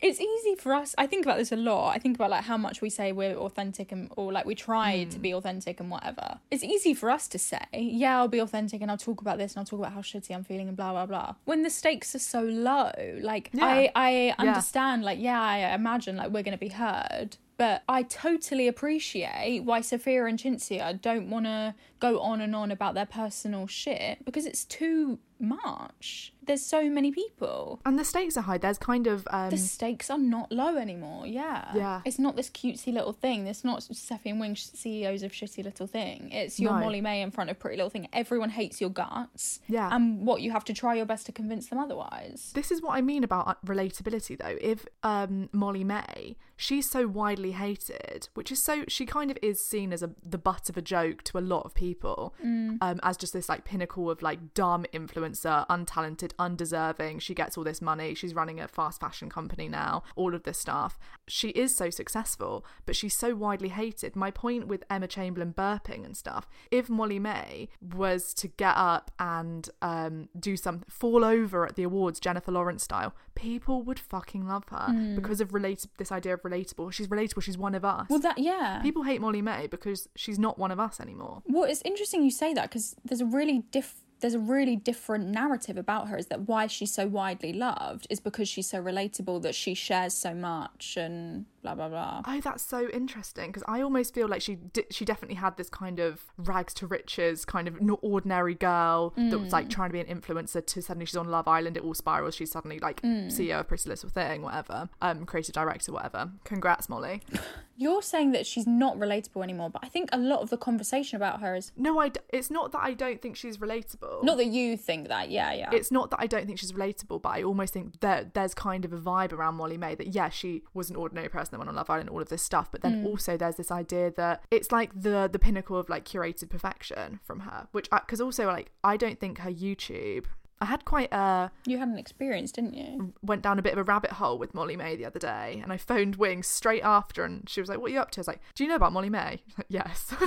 [0.02, 0.96] It's easy for us.
[0.98, 1.94] I think about this a lot.
[1.94, 5.04] I think about like how much we say we're authentic and or like we try
[5.04, 5.22] to hmm.
[5.22, 6.40] be authentic and whatever.
[6.50, 9.52] It's easy for us to say, yeah, I'll be authentic and I'll talk about this
[9.52, 11.34] and I'll talk about how shitty I'm feeling and blah blah blah.
[11.44, 13.64] When the stakes are so low, like Yeah.
[13.64, 14.34] I I Yeah.
[14.38, 15.04] understand.
[15.04, 17.36] Like yeah, I imagine like we're gonna be heard.
[17.62, 22.72] But I totally appreciate why Sophia and Cinzia don't want to go on and on
[22.72, 26.32] about their personal shit because it's too much.
[26.44, 27.80] There's so many people.
[27.84, 28.58] And the stakes are high.
[28.58, 31.26] There's kind of um, The stakes are not low anymore.
[31.26, 31.70] Yeah.
[31.74, 32.00] Yeah.
[32.04, 33.46] It's not this cutesy little thing.
[33.46, 36.30] It's not Seffi and Wing CEOs of shitty little thing.
[36.32, 36.80] It's your No.
[36.80, 38.08] Molly-Mae in front of Pretty Little Thing.
[38.12, 39.60] Everyone hates your guts.
[39.68, 39.88] Yeah.
[39.92, 42.50] And what you have to try your best to convince them otherwise.
[42.54, 44.56] This is what I mean about uh, relatability, though.
[44.60, 49.92] If um, Molly-Mae, she's so widely hated, which is so she kind of is seen
[49.92, 53.32] as a the butt of a joke to a lot of people, um, as just
[53.32, 57.18] this like pinnacle of like dumb influencer, untalented, undeserving.
[57.20, 58.14] She gets all this money.
[58.14, 60.02] She's running a fast fashion company now.
[60.16, 60.98] All of this stuff.
[61.28, 64.16] She is so successful, but she's so widely hated.
[64.16, 66.48] My point with Emma Chamberlain burping and stuff.
[66.70, 72.20] If Molly-Mae was to get up and um, do some fall over at the awards,
[72.20, 76.92] Jennifer Lawrence style, people would fucking love her because of relate this idea of relatable.
[76.92, 77.42] She's relatable.
[77.42, 78.06] She's one of us.
[78.08, 78.80] Well, that, yeah.
[78.82, 81.42] People hate Molly-Mae because she's not one of us anymore.
[81.46, 83.94] Well, it's interesting you say that because there's a really diff.
[84.22, 86.16] There's a really different narrative about her.
[86.16, 88.06] Is that why she's so widely loved?
[88.08, 92.22] Is because she's so relatable that she shares so much and blah blah blah.
[92.26, 95.68] Oh, that's so interesting because I almost feel like she di- she definitely had this
[95.70, 99.92] kind of rags to riches kind of not ordinary girl that was like trying to
[99.92, 101.76] be an influencer to suddenly she's on Love Island.
[101.76, 102.34] It all spirals.
[102.34, 106.30] She's suddenly like CEO of Pretty Little Thing, whatever, um, creative director, whatever.
[106.44, 107.22] Congrats, Molly.
[107.74, 111.16] You're saying that she's not relatable anymore, but I think a lot of the conversation
[111.16, 112.10] about her is No, I.
[112.10, 114.22] D- it's not that I don't think she's relatable.
[114.22, 115.30] not that you think that.
[115.30, 115.70] Yeah, yeah.
[115.72, 118.84] It's not that I don't think she's relatable, but I almost think that there's kind
[118.84, 121.76] of a vibe around Molly-Mae that yeah, she was an ordinary person that went on
[121.76, 122.70] Love Island, all of this stuff.
[122.70, 123.06] But then mm.
[123.06, 127.40] also there's this idea that it's like the the pinnacle of like curated perfection from
[127.40, 130.26] her, which because also like I don't think her YouTube.
[130.60, 133.14] I had quite a you had an experience, didn't you?
[133.20, 135.76] went down a bit of a rabbit hole with Molly-Mae the other day, and I
[135.76, 138.28] phoned Wings straight after, and she was like, "What are you up to?" I was
[138.28, 140.14] like, "Do you know about Molly-Mae?" Like, yes.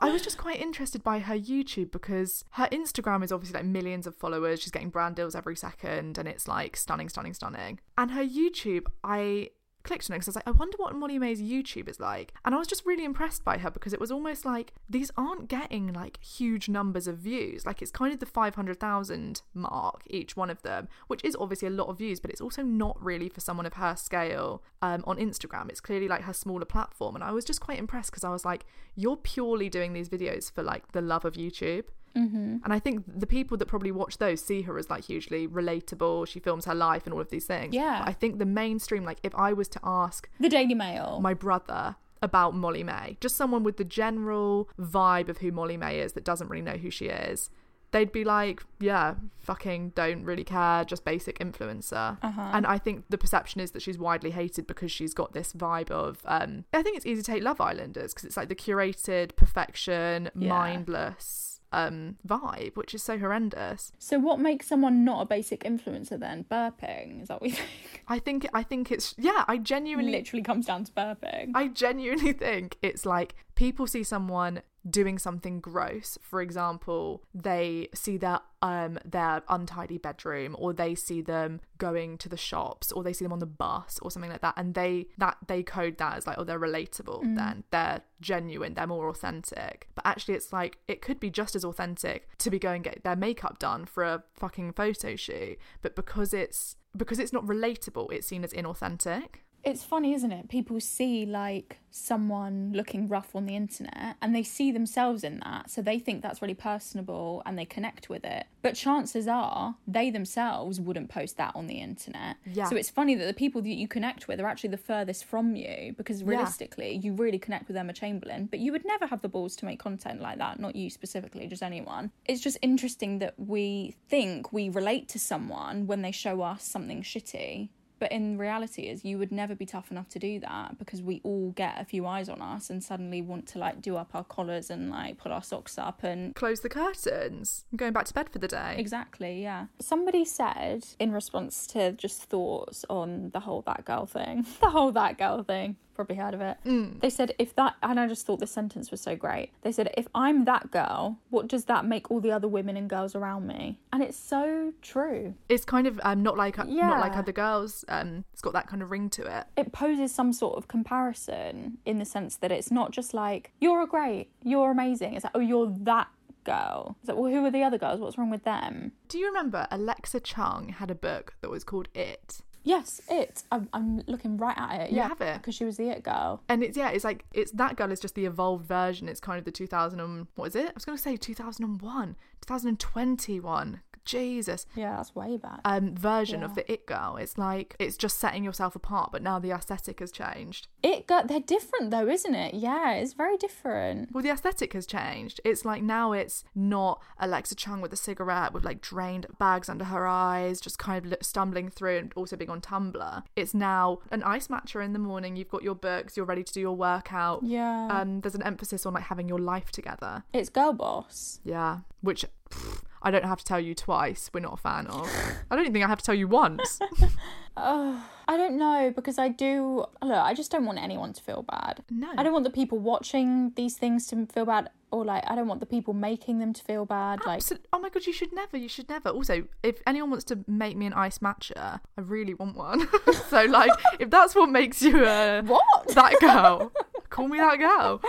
[0.00, 4.06] I was just quite interested by her YouTube because her Instagram is obviously like millions
[4.06, 4.60] of followers.
[4.60, 7.80] She's getting brand deals every second, and it's like stunning, stunning, stunning.
[7.96, 9.50] And her YouTube, I
[9.86, 12.34] clicked on it because I was like, I wonder what Molly-Mae's YouTube is like.
[12.44, 15.48] And I was just really impressed by her because it was almost like these aren't
[15.48, 17.64] getting like huge numbers of views.
[17.64, 21.70] Like it's kind of the 500,000 mark, each one of them, which is obviously a
[21.70, 25.16] lot of views, but it's also not really for someone of her scale um, on
[25.18, 25.68] Instagram.
[25.70, 27.14] It's clearly like her smaller platform.
[27.14, 30.50] And I was just quite impressed because I was like, you're purely doing these videos
[30.50, 31.84] for like the love of YouTube.
[32.16, 32.56] Mm-hmm.
[32.64, 36.26] And I think the people that probably watch those see her as like hugely relatable.
[36.26, 37.74] She films her life and all of these things.
[37.74, 38.00] Yeah.
[38.00, 41.20] But I think the mainstream, like if I was to ask The Daily Mail.
[41.20, 46.24] my brother about Molly-Mae, just someone with the general vibe of who Molly-Mae is that
[46.24, 47.50] doesn't really know who she is,
[47.92, 52.18] they'd be like, yeah, fucking don't really care, just basic influencer.
[52.22, 52.50] Uh-huh.
[52.52, 55.90] And I think the perception is that she's widely hated because she's got this vibe
[55.90, 59.36] of, um, I think it's easy to take Love Islanders because it's like the curated
[59.36, 60.48] perfection, Yeah.
[60.48, 66.18] mindless um vibe which is so horrendous so what makes someone not a basic influencer
[66.18, 66.44] then?
[66.50, 68.02] Burping is that what you think?
[68.08, 71.50] i think i think it's yeah i genuinely Literally comes down to burping.
[71.54, 76.18] I genuinely think it's like people see someone doing something gross.
[76.22, 82.28] For example, they see their um their untidy bedroom or they see them going to
[82.28, 85.06] the shops or they see them on the bus or something like that and they
[85.18, 87.64] that they code that as like oh they're relatable then.
[87.70, 89.88] They're genuine they're more authentic.
[89.94, 93.16] But actually it's like it could be just as authentic to be going get their
[93.16, 95.58] makeup done for a fucking photo shoot.
[95.82, 100.48] But because it's because it's not relatable it's seen as inauthentic It's funny, isn't it?
[100.48, 105.70] People see like someone looking rough on the internet and they see themselves in that.
[105.70, 108.46] So they think that's really personable and they connect with it.
[108.62, 112.36] But chances are they themselves wouldn't post that on the internet.
[112.44, 112.66] Yeah.
[112.66, 115.56] So it's funny that the people that you connect with are actually the furthest from
[115.56, 119.28] you because realistically you really connect with Emma Chamberlain, but you would never have the
[119.28, 122.12] balls to make content like that, not you specifically, just anyone.
[122.26, 127.02] It's just interesting that we think we relate to someone when they show us something
[127.02, 131.02] shitty but in reality is you would never be tough enough to do that because
[131.02, 134.14] we all get a few eyes on us and suddenly want to like do up
[134.14, 138.04] our collars and like pull our socks up and close the curtains i'm going back
[138.04, 139.66] to bed for the day Exactly, yeah.
[139.80, 144.92] Somebody said in response to just thoughts on the whole that girl thing, the whole
[144.92, 146.56] that girl thing, probably heard of it.
[147.00, 149.50] They said, if that, and I just thought the sentence was so great.
[149.62, 152.88] They said, if I'm that girl, what does that make all the other women and
[152.88, 153.80] girls around me?
[153.92, 155.34] And it's so true.
[155.48, 158.82] it's kind of um not like not like other girls um it's got that kind
[158.82, 162.70] of ring to it it poses some sort of comparison in the sense that it's
[162.70, 165.14] not just like you're a great, you're amazing.
[165.14, 166.08] It's like oh you're that
[166.44, 166.96] girl.
[167.00, 168.00] It's like well who are the other girls?
[168.00, 168.92] What's wrong with them?
[169.08, 173.44] do you remember alexa chung had a book that was called it Yes, it.
[173.52, 174.90] I'm, I'm looking right at it.
[174.90, 175.36] You yeah, have it?
[175.36, 176.42] because she was the it girl.
[176.48, 179.08] And it's yeah, it's like it's that girl is just the evolved version.
[179.08, 180.66] It's kind of the 2000 and what is it?
[180.66, 183.80] I was going to say 2001, 2021.
[184.06, 184.64] Jesus.
[184.74, 185.60] Yeah, that's way back.
[185.64, 186.46] Um, version Yeah.
[186.46, 187.16] of the it girl.
[187.16, 190.68] It's like it's just setting yourself apart, but now the aesthetic has changed.
[190.82, 192.54] it got they're different though, isn't it?
[192.54, 194.12] Yeah, it's very different.
[194.12, 195.40] Well, the aesthetic has changed.
[195.44, 199.84] It's like now it's not Alexa Chung with a cigarette with like drained bags under
[199.86, 203.22] her eyes, just kind of stumbling through and also being on Tumblr.
[203.34, 205.36] It's now an ice matcha in the morning.
[205.36, 206.16] You've got your books.
[206.16, 207.42] You're ready to do your workout.
[207.42, 207.88] Yeah.
[207.90, 210.22] Um, there's an emphasis on like having your life together.
[210.32, 211.40] It's girl boss.
[211.44, 214.30] Yeah, which pff, I don't have to tell you twice.
[214.32, 215.08] We're not a fan of.
[215.50, 216.78] I don't even think I have to tell you once.
[217.56, 219.84] oh, I don't know because I do.
[220.02, 221.84] Look, I just don't want anyone to feel bad.
[221.90, 222.08] No.
[222.16, 225.46] I don't want the people watching these things to feel bad, or like I don't
[225.46, 227.20] want the people making them to feel bad.
[227.24, 228.56] Like oh my god, you should never.
[228.56, 229.10] You should never.
[229.10, 232.88] Also, if anyone wants to make me an ice matcha, I really want one.
[233.28, 235.62] so like, if that's what makes you a What?
[235.88, 236.72] that girl,
[237.10, 238.00] call me that girl.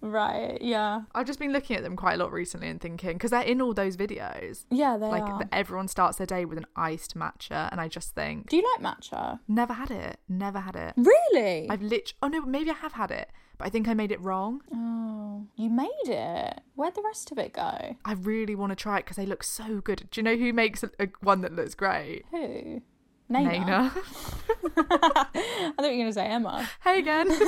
[0.00, 0.58] right?
[0.60, 3.42] Yeah, I've just been looking at them quite a lot recently and thinking because they're
[3.42, 4.64] in all those videos.
[4.70, 5.38] yeah, they like are.
[5.40, 8.64] the, everyone starts their day with an iced matcha, and I just think Do you
[8.76, 9.40] like matcha?
[9.48, 10.94] never had it, never had it.
[10.96, 11.68] Really?
[11.70, 12.14] I've lit.
[12.22, 14.60] Oh no, maybe I have had it, but I think I made it wrong.
[14.72, 16.60] Oh, you made it.
[16.74, 17.96] Where'd the rest of it go?
[18.04, 20.08] I really want to try it because they look so good.
[20.10, 22.24] Do you know who makes a, a, one that looks great?
[22.30, 22.82] Who?
[23.30, 23.90] Naina.
[24.76, 26.68] I thought you were gonna say Emma.
[26.82, 27.28] hey again.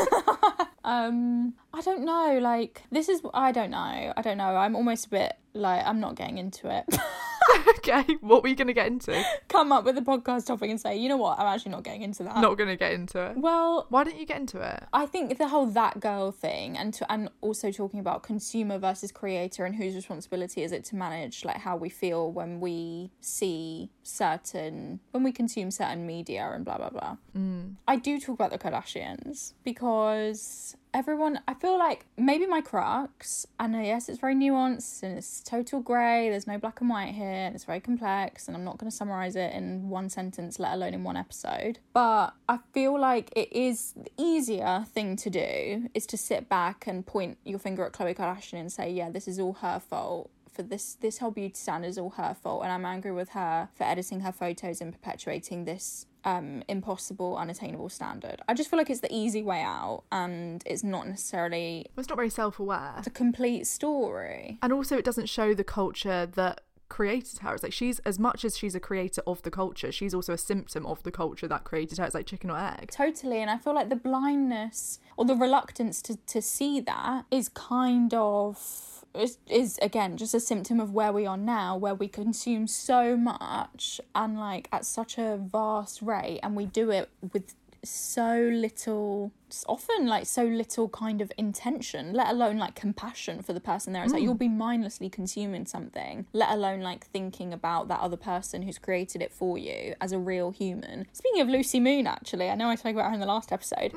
[0.85, 2.39] Um, I don't know.
[2.41, 3.21] Like this is.
[3.35, 4.13] I don't know.
[4.17, 4.57] I don't know.
[4.57, 6.87] I'm almost a bit like I'm not getting into it.
[7.79, 9.23] okay, what were you going to get into?
[9.49, 11.39] Come up with a podcast topic and say, you know what?
[11.39, 12.39] I'm actually not getting into that.
[12.39, 13.37] Not going to get into it.
[13.37, 14.85] Well, Why don't you get into it?
[14.93, 19.13] I think the whole that girl thing, and to, and also talking about consumer versus
[19.13, 23.91] creator, and whose responsibility is it to manage like how we feel when we see
[24.03, 27.17] certain when we consume certain media and blah blah blah.
[27.37, 27.77] Mm.
[27.87, 33.75] I do talk about the Kardashians because everyone I feel like maybe my crux and
[33.85, 37.55] yes it's very nuanced and it's total grey there's no black and white here and
[37.55, 40.95] it's very complex and I'm not going to summarize it in one sentence let alone
[40.95, 41.79] in one episode.
[41.93, 46.87] But I feel like it is the easier thing to do is to sit back
[46.87, 50.31] and point your finger at Khloe Kardashian and say yeah this is all her fault.
[50.53, 53.69] For this this whole beauty standard is all her fault and I'm angry with her
[53.75, 58.41] for editing her photos and perpetuating this um impossible unattainable standard.
[58.49, 62.09] I just feel like it's the easy way out and it's not necessarily Well, It's
[62.09, 62.95] not very self aware.
[63.05, 64.59] the complete story.
[64.63, 67.53] And also, it doesn't show the culture that created her.
[67.55, 70.39] It's like she's, as much as she's a creator of the culture, she's also a
[70.39, 72.05] symptom of the culture that created her.
[72.05, 72.91] It's like chicken or egg.
[72.91, 77.49] Totally, and I feel like the blindness or the reluctance to, to see that is
[77.51, 82.09] kind of is, is again just a symptom of where we are now, where we
[82.09, 87.55] consume so much and like at such a vast rate, and we do it with
[87.85, 89.33] so little
[89.67, 94.03] often like so little kind of intention let alone like compassion for the person there.
[94.03, 94.25] It's like hmm.
[94.25, 99.23] you'll be mindlessly consuming something let alone like thinking about that other person who's created
[99.23, 101.07] it for you as a real human.
[101.13, 103.95] Speaking of lucy moon actually i know i spoke about her in the last episode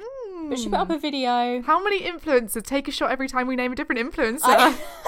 [0.50, 0.94] but she put up hmm.
[0.94, 1.62] a video.
[1.62, 4.78] How many influencers take a shot every time we name a different influencer?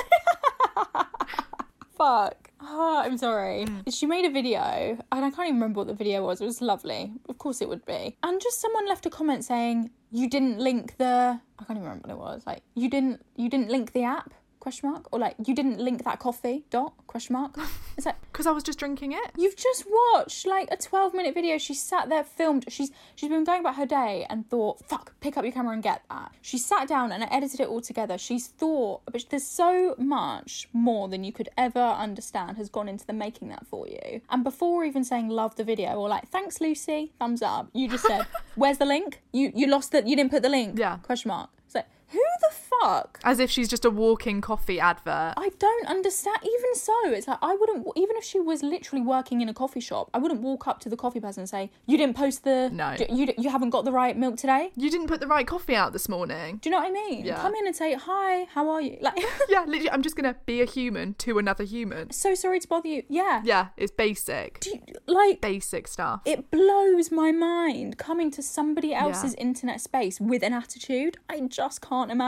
[2.03, 2.51] fuck.
[2.59, 3.65] Oh, I'm sorry.
[3.65, 3.97] Mm.
[3.97, 6.41] She made a video, and I can't even remember what the video was.
[6.41, 7.13] It was lovely.
[7.29, 8.17] Of course it would be.
[8.23, 12.07] And just someone left a comment saying, you didn't link the I can't even remember
[12.07, 12.43] what it was.
[12.45, 14.33] Like, you didn't you didn't link the app?
[14.63, 15.09] Question mark?
[15.11, 16.63] Or like you didn't link that coffee?
[16.69, 16.93] Dot?
[17.05, 17.59] Question mark?
[17.97, 19.31] It's like Because I was just drinking it.
[19.37, 21.57] You've just watched like a 12 minute video.
[21.57, 22.63] She sat there, filmed.
[22.69, 25.83] She's she's been going about her day and thought, "Fuck, pick up your camera and
[25.83, 28.17] get that." She sat down and edited it all together.
[28.17, 33.05] She's thought, but there's so much more than you could ever understand has gone into
[33.05, 34.21] the making that for you.
[34.29, 38.05] And before even saying love the video or like thanks Lucy, thumbs up, you just
[38.05, 39.21] said, "Where's the link?
[39.33, 40.99] You you lost the you didn't put the link." Yeah.
[40.99, 41.49] Question mark.
[41.65, 43.19] It's like who the fuck?
[43.23, 45.33] As if she's just a walking coffee advert.
[45.37, 46.37] I don't understand.
[46.43, 47.87] Even so, it's like I wouldn't.
[47.95, 50.89] Even if she was literally working in a coffee shop, I wouldn't walk up to
[50.89, 52.69] the coffee person and say, "You didn't post the.
[52.71, 52.95] No.
[52.97, 55.75] d- You you haven't got the right milk today." You didn't put the right coffee
[55.75, 56.57] out this morning.
[56.61, 57.25] Do you know what I mean?
[57.25, 57.39] Yeah.
[57.41, 59.17] Come in and say, "Hi, how are you?" Like,
[59.49, 62.11] Yeah, literally, I'm just gonna be a human to another human.
[62.11, 63.03] so sorry to bother you.
[63.09, 63.41] Yeah.
[63.45, 64.59] Yeah, it's basic.
[64.61, 66.21] Do you, like, Basic stuff.
[66.25, 71.17] it blows my mind coming to somebody else's internet space with an attitude.
[71.29, 72.22] I just can't imagine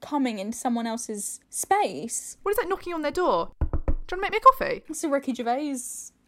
[0.00, 3.50] coming into someone else's space What is that knocking on their door?
[3.60, 4.82] Do you want to make me a coffee?
[4.92, 5.78] So Ricky Gervais,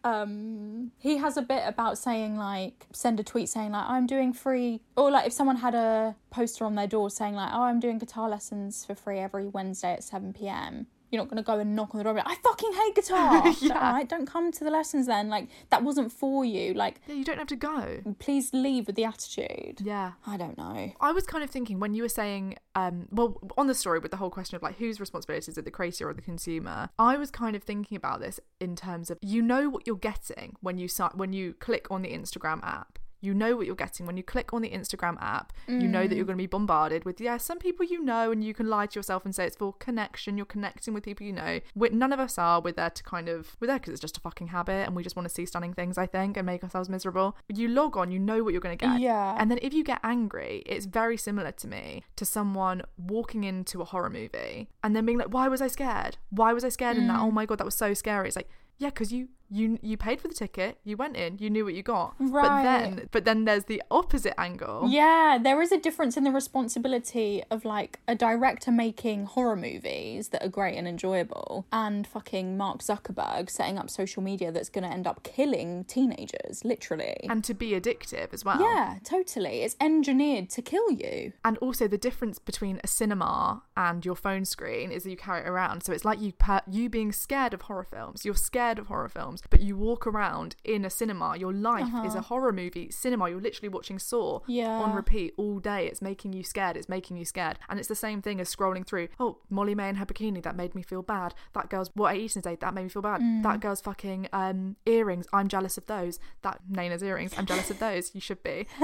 [0.03, 4.33] um, he has a bit about saying like send a tweet saying like I'm doing
[4.33, 7.79] free, or like if someone had a poster on their door saying like oh I'm
[7.79, 10.87] doing guitar lessons for free every Wednesday at seven pm.
[11.11, 12.73] You're not going to go and knock on the door and be like, I fucking
[12.73, 13.47] hate guitar.
[13.61, 13.73] Yeah.
[13.87, 15.29] All right, don't come to the lessons then.
[15.29, 16.73] Like, that wasn't for you.
[16.73, 18.01] Like, Yeah, you don't have to go.
[18.19, 19.81] please leave with the attitude.
[19.81, 20.11] Yeah.
[20.27, 20.91] I don't know.
[21.01, 24.11] I was kind of thinking when you were saying, um, well, on the story with
[24.11, 26.89] the whole question of like whose responsibility is it, the creator or the consumer?
[26.99, 30.55] I was kind of thinking about this in terms of you know what you're getting
[30.61, 32.98] when you start, when you click on the Instagram app.
[33.21, 35.53] You know what you're getting when you click on the Instagram app.
[35.67, 38.43] You know that you're going to be bombarded with yeah, some people you know, and
[38.43, 40.37] you can lie to yourself and say it's for connection.
[40.37, 41.59] You're connecting with people you know.
[41.75, 42.61] we none of us are.
[42.61, 45.03] We're there to kind of we're there because it's just a fucking habit, and we
[45.03, 45.97] just want to see stunning things.
[45.97, 47.35] I think and make ourselves miserable.
[47.47, 48.99] You log on, you know what you're going to get.
[48.99, 49.35] Yeah.
[49.37, 53.81] And then if you get angry, it's very similar to me to someone walking into
[53.81, 56.17] a horror movie and then being like, "Why was I scared?
[56.29, 57.07] Why was I scared in Mm.
[57.07, 57.19] that?
[57.19, 60.21] Oh my god, that was so scary." It's like, yeah, because you you you paid
[60.21, 62.15] for the ticket, you went in, you knew what you got.
[62.19, 62.43] Right.
[62.43, 64.87] But then but then there's the opposite angle.
[64.89, 70.29] Yeah, there is a difference in the responsibility of like a director making horror movies
[70.29, 74.83] that are great and enjoyable and fucking Mark Zuckerberg setting up social media that's going
[74.83, 77.17] to end up killing teenagers, literally.
[77.29, 78.59] And to be addictive as well.
[78.61, 79.61] yeah, totally.
[79.61, 81.33] It's engineered to kill you.
[81.43, 85.41] And also the difference between a cinema and your phone screen is that you carry
[85.41, 85.83] it around.
[85.83, 88.25] So it's like you per- you being scared of horror films.
[88.25, 91.35] You're scared of horror films, but you walk around in a cinema.
[91.37, 93.29] Your life is a horror movie cinema.
[93.29, 94.45] You're literally watching Saw Uh-huh.
[94.47, 94.69] Yeah.
[94.69, 95.87] on repeat all day.
[95.87, 96.75] It's making you scared.
[96.77, 97.59] It's making you scared.
[97.69, 99.07] And it's the same thing as scrolling through.
[99.19, 100.41] Oh, Molly-Mae in her bikini.
[100.43, 101.33] That made me feel bad.
[101.53, 102.57] That girl's what I eat today.
[102.59, 103.21] That made me feel bad.
[103.21, 103.43] Mm.
[103.43, 105.27] That girl's fucking um, earrings.
[105.33, 106.19] I'm jealous of those.
[106.41, 107.33] That Naina's earrings.
[107.37, 108.13] I'm jealous of those.
[108.15, 108.67] You should be.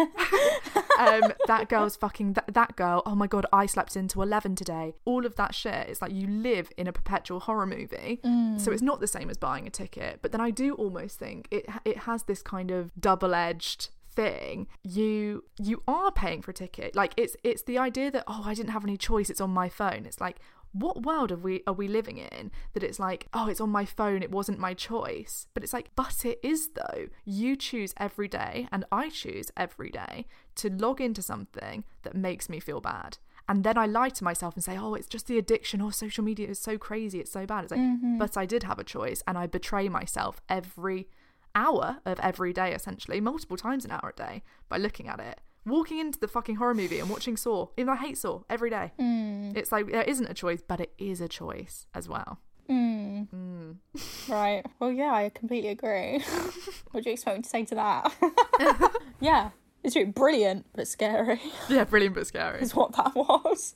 [1.00, 3.02] um, that girl's fucking that, that girl.
[3.06, 4.96] Oh my god, I slept into eleven today.
[5.06, 5.88] All of that shit.
[5.90, 8.22] It's like you live in a perpetual horror movie.
[8.58, 10.20] So it's not the same as buying a ticket.
[10.22, 14.68] But then I do almost think it it has this kind of double edged thing.
[14.84, 16.96] You you are paying for a ticket.
[16.96, 19.70] Like it's it's the idea that oh i didn't have any choice it's on my
[19.70, 20.06] phone.
[20.06, 20.40] It's like
[20.72, 23.86] what world are we are we living in that it's like oh it's on my
[23.86, 25.48] phone it wasn't my choice?
[25.54, 27.08] But it's like but it is though.
[27.24, 30.26] You choose every day and i choose every day
[30.56, 33.18] to log into something that makes me feel bad
[33.48, 35.82] and then I lie to myself and say, oh, it's just the addiction.
[35.82, 37.20] Oh, social media is so crazy.
[37.20, 37.64] It's so bad.
[37.64, 38.18] It's like, mm-hmm.
[38.18, 41.08] but I did have a choice and I betray myself every
[41.54, 45.40] hour of every day, essentially, multiple times an hour a day by looking at it.
[45.66, 48.70] Walking into the fucking horror movie and watching Saw, even though I hate Saw, every
[48.70, 48.94] day.
[49.00, 49.58] Mm.
[49.58, 52.40] It's like there isn't a choice, but it is a choice as well.
[52.70, 53.28] Mm.
[53.30, 53.76] Mm.
[54.30, 54.66] Right.
[54.80, 56.24] Well, yeah, I completely agree.
[56.92, 58.92] what do you expect me to say to that?
[59.20, 59.52] yeah,
[59.86, 61.40] it's really brilliant but scary.
[61.70, 62.62] Yeah, brilliant but scary.
[62.62, 63.76] Is what that was.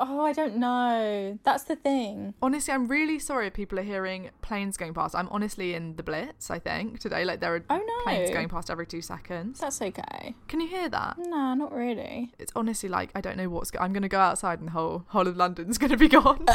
[0.00, 1.38] Oh, I don't know.
[1.42, 2.34] That's the thing.
[2.40, 5.14] Honestly, I'm really sorry if people are hearing planes going past.
[5.16, 7.24] I'm honestly in the Blitz, I think, today.
[7.24, 8.02] Like there are Oh, no.
[8.04, 9.58] planes going past every two seconds.
[9.60, 10.34] That's okay.
[10.46, 11.16] Can you hear that?
[11.18, 12.32] Nah, not really.
[12.38, 13.70] It's honestly like I don't know what's.
[13.72, 16.46] Go- I'm gonna go outside and the whole whole of London's gonna be gone.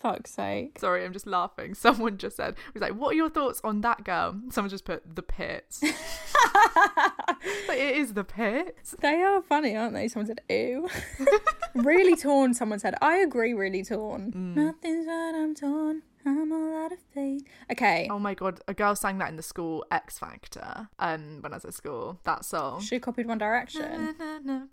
[0.00, 0.78] Fuck's sake.
[0.78, 1.74] Sorry, I'm just laughing.
[1.74, 5.02] Someone just said, "Was like, what are your thoughts on that girl?" Someone just put
[5.16, 5.82] the pits.
[7.68, 8.94] Like, it is the pits.
[9.00, 10.08] They are funny, aren't they?
[10.08, 10.88] Someone said, ew.
[11.74, 12.94] really torn, someone said.
[13.00, 14.32] I agree, really torn.
[14.32, 14.56] Mm.
[14.56, 16.02] Nothing's right, I'm torn.
[16.28, 17.42] I'm all out of faith.
[17.72, 18.08] Okay.
[18.10, 20.88] Oh my god, a girl sang that in the school X Factor.
[20.98, 22.80] Um, when I was at school, that song.
[22.80, 24.14] She copied One Direction.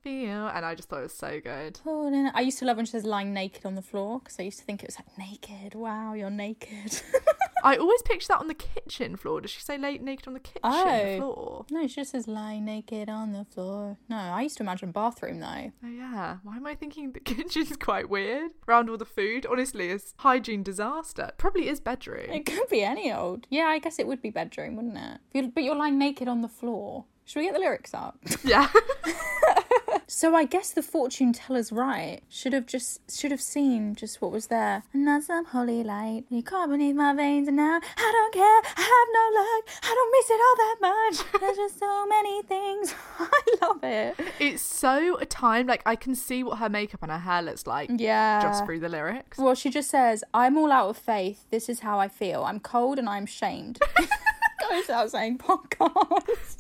[0.06, 1.80] And I just thought it was so good.
[1.84, 2.32] Holding it.
[2.36, 4.60] I used to love when she says lying naked on the floor because I used
[4.60, 5.76] to think it was like naked.
[5.76, 7.02] Wow, you're naked.
[7.64, 9.42] I always picture that on the kitchen floor.
[9.42, 11.16] Does she say late naked on the kitchen Oh.
[11.18, 11.66] floor?
[11.72, 13.98] no, she just says lying naked on the floor.
[14.08, 15.72] No, I used to imagine bathroom though.
[15.84, 16.38] Oh yeah.
[16.44, 18.52] Why am I thinking the kitchen's quite weird?
[18.68, 21.32] Around all the food, honestly, it's hygiene disaster.
[21.46, 22.32] Probably is bedroom.
[22.32, 23.46] It could be any old.
[23.52, 25.54] Yeah, I guess it would be bedroom, wouldn't it?
[25.54, 27.06] But you're lying naked on the floor.
[27.24, 28.18] Should we get the lyrics up?
[28.44, 28.68] Yeah.
[30.08, 32.22] So I guess the fortune teller's right.
[32.30, 34.84] Should have just should have seen just what was there.
[34.94, 36.26] And that's some holy light.
[36.30, 38.62] You beneath my veins and now I don't care.
[38.78, 39.70] I have no luck.
[39.84, 41.16] I don't miss it all that much.
[41.42, 42.94] There's just so many things.
[43.20, 44.16] I love it.
[44.40, 45.68] it's so timed.
[45.70, 48.42] Like I can see what her makeup and her hair looks like Yeah.
[48.42, 49.38] just through the lyrics.
[49.38, 51.46] Well, she just says, I'm all out of faith.
[51.50, 52.44] This is how I feel.
[52.44, 53.80] I'm cold and I'm shamed.
[53.98, 56.58] Goes without saying podcast.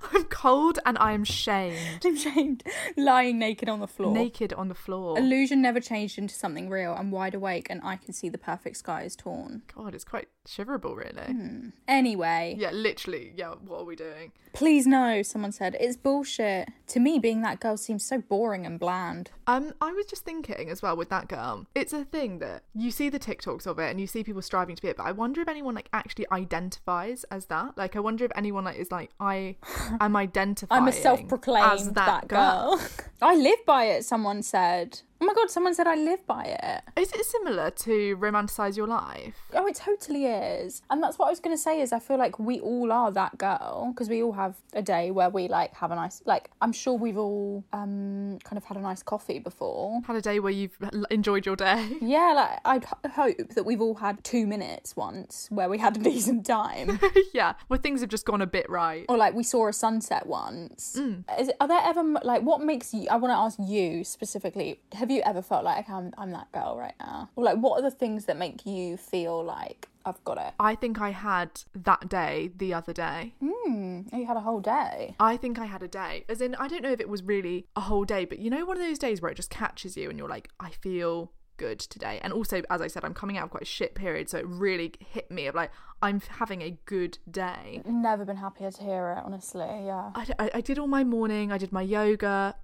[0.12, 2.04] I'm cold and I am shamed.
[2.04, 2.62] I'm shamed.
[2.96, 4.12] Lying naked on the floor.
[4.14, 5.18] Naked on the floor.
[5.18, 6.94] Illusion never changed into something real.
[6.98, 9.62] I'm wide awake and I can see the perfect sky is torn.
[9.74, 11.72] God, it's quite shiverable, really.
[11.86, 13.32] Anyway, Yeah, literally.
[13.36, 14.32] Yeah, what are we doing?
[14.54, 15.76] please no, someone said.
[15.78, 16.68] It's bullshit.
[16.88, 19.30] To me, being that girl seems so boring and bland.
[19.46, 21.66] Um, I was just thinking as well with that girl.
[21.76, 24.74] It's a thing that you see the TikToks of it and you see people striving
[24.74, 27.76] to be it, but I wonder if anyone like actually identifies as that.
[27.76, 29.56] Like, I wonder if anyone like is like, I
[30.00, 30.82] am identifying.
[30.82, 32.80] I'm a self proclaimed as that, girl.
[33.22, 35.00] I live by it, someone said.
[35.20, 36.82] Oh my god, someone said I live by it.
[37.00, 39.34] Is it similar to romanticize your life?
[39.52, 40.82] Oh, it totally is.
[40.90, 43.10] And that's what I was going to say is I feel like we all are
[43.10, 46.50] that girl because we all have a day where we like have a nice like
[46.62, 50.00] I'm sure we've all um kind of had a nice coffee before.
[50.06, 50.76] Had a day where you've
[51.10, 51.96] enjoyed your day?
[52.00, 55.96] Yeah, like I'd h- hope that we've all had 2 minutes once where we had
[55.96, 56.98] a decent time.
[57.34, 59.04] yeah, where things have just gone a bit right.
[59.08, 60.96] or like we saw a sunset once.
[61.38, 63.08] Is are there ever like what makes you?
[63.10, 64.80] I want to ask you specifically.
[64.94, 67.30] Have you ever felt like I'm I'm that girl right now?
[67.36, 70.54] Or like what are the things that make you feel like I've got it?
[70.58, 73.34] I think I had that day the other day.
[73.40, 74.02] Hmm.
[74.12, 75.14] You had a whole day.
[75.20, 76.24] I think I had a day.
[76.28, 78.64] As in, I don't know if it was really a whole day, but you know,
[78.64, 81.78] one of those days where it just catches you and you're like, I feel good
[81.78, 82.18] today.
[82.22, 84.46] And also, as I said, I'm coming out of quite a shit period, so it
[84.46, 87.82] really hit me of like, I'm having a good day.
[87.84, 89.24] Never been happier to hear it.
[89.24, 90.12] Honestly, yeah.
[90.14, 92.54] I, I, I did all my morning, I did my yoga.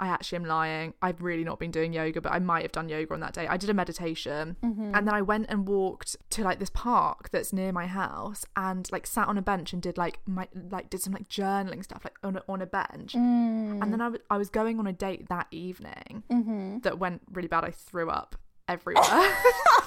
[0.00, 0.94] I actually am lying.
[1.02, 3.46] I've really not been doing yoga, but I might have done yoga on that day.
[3.46, 4.94] I did a meditation mm-hmm.
[4.94, 8.90] and then I went and walked to like this park that's near my house and
[8.90, 12.02] like sat on a bench and did like my like did some like journaling stuff
[12.02, 13.12] like on a, on a bench.
[13.12, 13.82] Mm.
[13.82, 16.78] And then I w- I was going on a date that evening mm-hmm.
[16.80, 17.64] that went really bad.
[17.64, 18.36] I threw up
[18.68, 19.04] everywhere.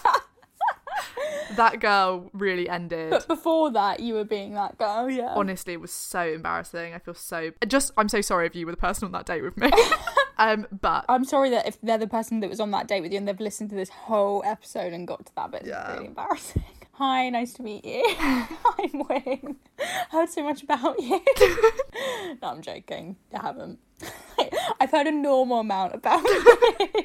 [1.56, 5.10] that girl really ended But before that, you were being that girl.
[5.10, 5.34] Yeah.
[5.36, 8.72] honestly it was so embarrassing i feel so just i'm so sorry if you were
[8.72, 9.70] the person on that date with me
[10.38, 13.12] um but I'm sorry that if they're the person that was on that date with
[13.12, 15.82] you and they've listened to this whole episode and got to that bit, Yeah.
[15.86, 16.64] it's really embarrassing.
[16.98, 18.04] Hi, nice to meet you.
[18.20, 19.56] I'm Wing.
[20.12, 21.20] Heard so much about you.
[22.42, 23.16] no, I'm joking.
[23.34, 23.80] I haven't.
[24.80, 26.44] I've heard a normal amount about you.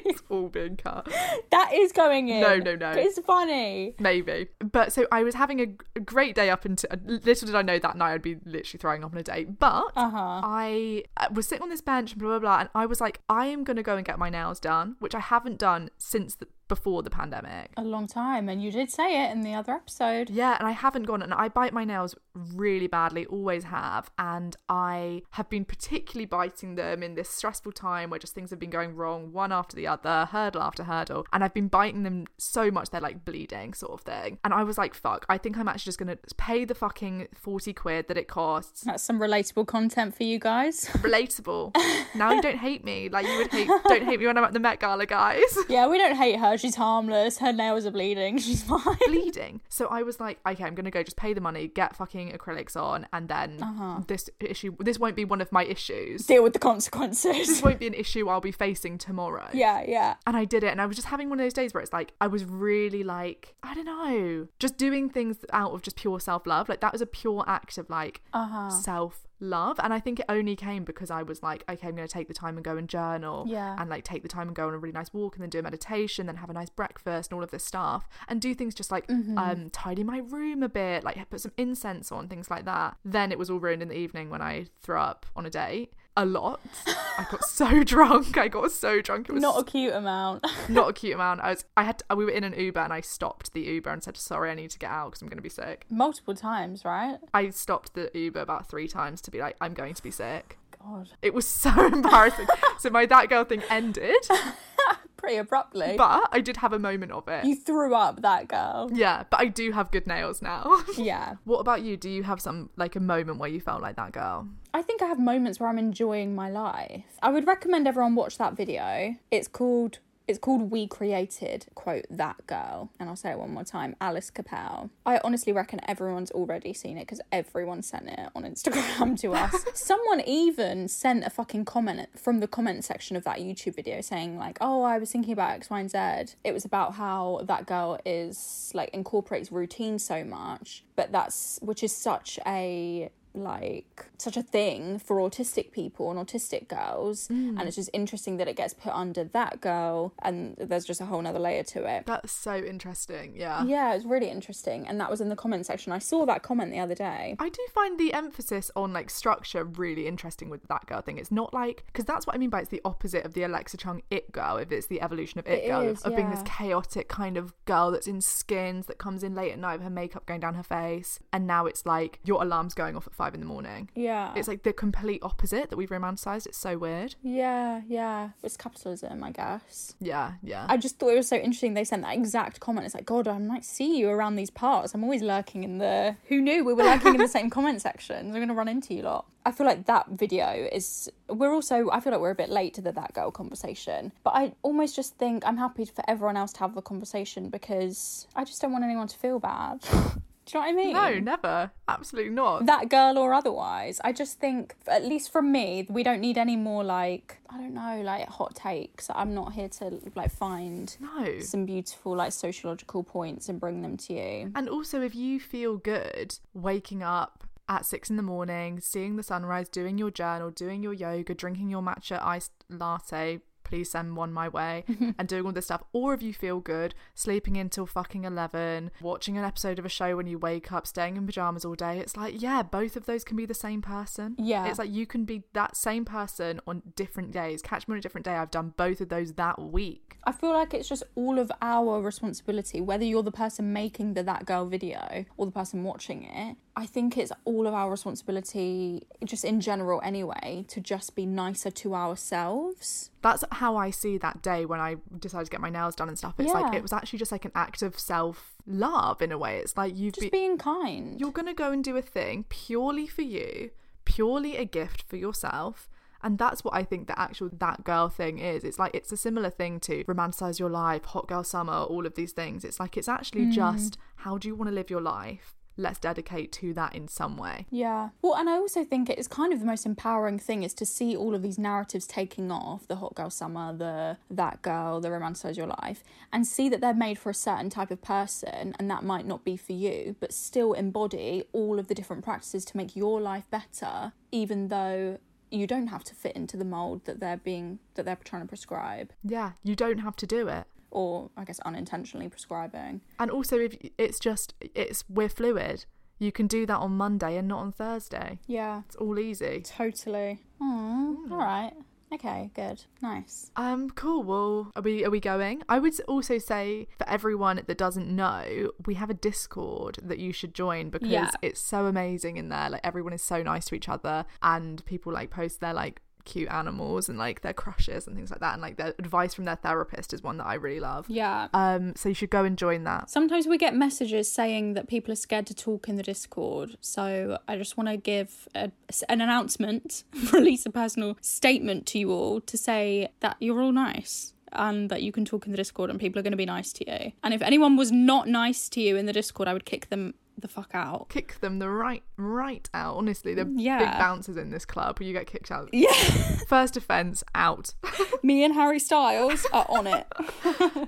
[0.05, 1.07] it's all being cut
[1.49, 2.41] that is going in.
[2.41, 2.91] No, no, no.
[2.91, 3.95] It's funny.
[3.99, 7.79] maybe but so i was having a, great day up until little did i know
[7.79, 10.41] that night i'd be literally throwing up on a date but Uh-huh.
[10.43, 13.21] i uh, was sitting on this bench and blah blah blah and i was like
[13.29, 16.47] i am gonna go and get my nails done which i haven't done since the,
[16.69, 20.29] before the pandemic A long time, and you did say it in the other episode.
[20.29, 24.09] Yeah, and I haven't gone, and I bite my nails really badly, always have.
[24.17, 28.59] And I have been particularly biting them in this stressful time where just things have
[28.59, 31.25] been going wrong, one after the other, hurdle after hurdle.
[31.33, 34.37] And I've been biting them so much they're like bleeding, sort of thing.
[34.43, 37.27] And I was like, fuck, I think I'm actually just going to pay the fucking
[37.33, 38.81] 40 quid that it costs.
[38.81, 40.85] That's some relatable content for you guys.
[40.99, 41.75] Relatable.
[42.15, 44.53] now you don't hate me like you would hate, don't hate me when I'm at
[44.53, 45.57] the Met Gala, guys.
[45.67, 46.57] yeah, we don't hate her.
[46.59, 47.37] She's harmless.
[47.39, 48.37] Her nails are bleeding.
[48.45, 48.97] She's fine.
[49.07, 49.61] bleeding.
[49.69, 52.75] So I was like, okay, I'm gonna go just pay the money, get fucking acrylics
[52.75, 54.01] on, and then Uh-huh.
[54.07, 56.25] this issue, this won't be one of my issues.
[56.25, 57.47] Deal with the consequences.
[57.47, 59.47] This won't be an issue I'll be facing tomorrow.
[59.53, 60.15] yeah, yeah.
[60.27, 61.93] And I did it, and I was just having one of those days where it's
[61.93, 66.19] like I was really like I don't know, just doing things out of just pure
[66.19, 66.69] self love.
[66.69, 68.69] Like that was a pure act of like Uh-huh.
[68.69, 72.07] self love, and I think it only came because I was like, okay, I'm gonna
[72.07, 73.75] take the time and go and journal, Yeah.
[73.79, 75.59] and like take the time and go on a really nice walk, and then do
[75.59, 78.75] a meditation, then have a nice breakfast and all of this stuff, and do things
[78.75, 79.37] just like Mm-hmm.
[79.37, 82.97] um tidy my room a bit, like put some incense on, things like that.
[83.05, 85.93] Then it was all ruined in the evening when I threw up on a date.
[86.19, 86.59] A lot.
[86.85, 88.37] I got so drunk.
[88.37, 89.29] I got so drunk.
[89.29, 90.45] It was Not a cute amount.
[90.69, 91.39] not a cute amount.
[91.39, 91.63] I was.
[91.77, 91.99] I had.
[91.99, 94.53] To, we were in an Uber and I stopped the Uber and said, "Sorry, I
[94.53, 97.19] need to get out because I'm going to be sick." Multiple times, right?
[97.33, 100.58] I stopped the Uber about three times to be like, "I'm going to be sick."
[100.81, 101.09] God.
[101.21, 102.47] It was so embarrassing.
[102.77, 104.15] so my that girl thing ended,
[105.17, 105.95] Pretty abruptly.
[105.97, 107.43] but I did have a moment of it.
[107.43, 108.89] you threw up that girl.
[108.93, 110.81] yeah, but I do have good nails now.
[110.97, 111.35] Yeah.
[111.43, 111.97] what about you?
[111.97, 114.47] Do you have some like a moment where you felt like that girl?
[114.73, 117.03] I think I have moments where I'm enjoying my life.
[117.21, 119.15] I would recommend everyone watch that video.
[119.31, 119.99] It's called
[120.29, 122.91] it's called We Created, quote, that girl.
[122.99, 124.91] And I'll say it one more time Alice Cappelle.
[125.03, 129.65] I honestly reckon everyone's already seen it because everyone sent it on Instagram to us.
[129.73, 134.37] Someone even sent a fucking comment from the comment section of that YouTube video saying,
[134.37, 136.35] like, oh, I was thinking about X, Y, and Z.
[136.43, 141.83] It was about how that girl is like incorporates routine so much, but that's which
[141.83, 147.57] is such a like such a thing for autistic people and autistic girls mm.
[147.57, 151.05] and it's just interesting that it gets put under that girl and there's just a
[151.05, 153.35] whole nother layer to it That's so interesting.
[153.35, 153.63] Yeah.
[153.63, 156.71] yeah it's really interesting and that was in the comment section i saw that comment
[156.71, 160.85] the other day I do find the emphasis on like structure really interesting with that
[160.87, 161.17] girl thing.
[161.17, 163.77] It's not like because that's what I mean by it's the opposite of the Alexa
[163.77, 164.57] Chung it girl.
[164.57, 167.53] If it's the evolution of it, It girl is, of being this chaotic kind of
[167.65, 170.55] girl that's in skins that comes in late at night with her makeup going down
[170.55, 173.89] her face, and now it's like your alarm's going off at five in the morning.
[173.95, 174.31] Yeah.
[174.33, 176.47] It's like the complete opposite that we've romanticized.
[176.47, 177.15] It's so weird.
[177.21, 178.29] Yeah, yeah.
[178.41, 179.93] It's capitalism, I guess.
[179.99, 180.65] Yeah, yeah.
[180.69, 181.73] I just thought it was so interesting.
[181.73, 182.85] They sent that exact comment.
[182.85, 184.93] It's like, God, I might see you around these parts.
[184.93, 186.15] I'm always lurking in the.
[186.29, 188.27] Who knew we were lurking in the same comment sections?
[188.27, 189.25] I'm going to run into you lot.
[189.45, 191.11] I feel like that video is.
[191.27, 191.89] We're also.
[191.89, 194.13] I feel like we're a bit late to the that girl conversation.
[194.23, 198.27] But I almost just think I'm happy for everyone else to have the conversation because
[198.33, 199.83] I just don't want anyone to feel bad.
[200.49, 200.93] Do you know what I mean?
[200.93, 201.71] no, never.
[201.87, 202.65] Absolutely not.
[202.65, 204.01] that girl or otherwise.
[204.03, 207.75] I just think, at least from me, we don't need any more like I don't
[207.75, 209.09] know, like hot takes.
[209.13, 211.39] I'm not here to like find no.
[211.39, 214.51] some beautiful like sociological points and bring them to you.
[214.55, 219.23] And also, if you feel good waking up at six in the morning, seeing the
[219.23, 224.33] sunrise, doing your journal, doing your yoga, drinking your matcha iced latte, please send one
[224.33, 225.15] my way, mhm.
[225.17, 229.37] and doing all this stuff, or if you feel good sleeping until fucking 11, watching
[229.37, 232.17] an episode of a show when you wake up, staying in pajamas all day, it's
[232.17, 234.35] like, yeah, both of those can be the same person.
[234.37, 234.65] Yeah.
[234.65, 237.61] It's like you can be that same person on different days.
[237.61, 238.33] Catch me on a different day.
[238.35, 240.17] I've done both of those that week.
[240.23, 244.23] I feel like it's just all of our responsibility, whether you're the person making the
[244.23, 246.57] that girl video or the person watching it.
[246.79, 251.69] I think it's all of our responsibility, just in general anyway, to just be nicer
[251.71, 253.11] to ourselves.
[253.21, 256.17] that's how I see that day when I decided to get my nails done and
[256.17, 256.35] stuff.
[256.39, 259.57] It's like it was actually just like an act of self love in a way.
[259.57, 261.19] It's like you've Just been being kind.
[261.19, 263.71] you're gonna go and do a thing purely for you,
[264.05, 265.89] purely a gift for yourself.
[266.21, 268.63] And that's what I think the actual that girl thing is.
[268.63, 272.15] It's like it's a similar thing to romanticize your life, hot girl summer, all of
[272.15, 272.63] these things.
[272.65, 273.51] It's like it's actually Mm.
[273.53, 275.55] just how do you want to live your life?
[275.79, 277.65] Let's dedicate to that in some way.
[277.71, 278.09] Yeah.
[278.21, 281.15] Well, and I also think it's kind of the most empowering thing is to see
[281.15, 285.55] all of these narratives taking off the hot girl summer, the that girl, the romanticize
[285.55, 286.03] your life,
[286.33, 289.45] and see that they're made for a certain type of person and that might not
[289.45, 293.45] be for you, but still embody all of the different practices to make your life
[293.49, 295.17] better, even though
[295.51, 298.47] you don't have to fit into the mold that they're being that they're trying to
[298.47, 300.65] prescribe Yeah, you don't have to do it.
[300.91, 303.01] Or I guess unintentionally prescribing.
[303.19, 305.85] And also, if it's just it's we're fluid,
[306.17, 308.39] you can do that on Monday and not on Thursday.
[308.47, 308.81] Yeah.
[308.87, 309.61] It's all easy.
[309.63, 310.39] Totally.
[310.61, 311.73] Oh, all right.
[312.11, 312.83] Okay, good.
[313.03, 313.51] Nice.
[313.55, 314.23] Um, cool.
[314.23, 315.61] Well, are we are we going?
[315.69, 320.33] I would also say for everyone that doesn't know, we have a Discord that you
[320.33, 321.29] should join because Yeah.
[321.43, 322.67] it's so amazing in there.
[322.71, 326.49] Like everyone is so nice to each other, and people like post their like cute
[326.49, 329.55] animals and like their crushes and things like that, and like their advice from their
[329.55, 331.09] therapist is one that I really love.
[331.09, 331.47] Yeah.
[331.53, 333.09] Um, so you should go and join that.
[333.09, 336.77] Sometimes we get messages saying that people are scared to talk in the Discord.
[336.81, 338.71] So I just want to give a,
[339.09, 344.33] an announcement, release a personal statement to you all to say that you're all nice
[344.51, 346.71] and that you can talk in the Discord and people are going to be nice
[346.73, 347.11] to you.
[347.23, 350.13] And if anyone was not nice to you in the Discord, I would kick them
[350.41, 351.09] the fuck out.
[351.09, 352.97] Kick them the right right out.
[352.97, 353.97] Honestly, the big Yeah.
[353.97, 355.01] bouncers in this club.
[355.01, 355.69] You get kicked out.
[355.73, 355.91] Yeah.
[356.47, 357.73] First offence out.
[358.23, 360.07] Me and Harry Styles are on it.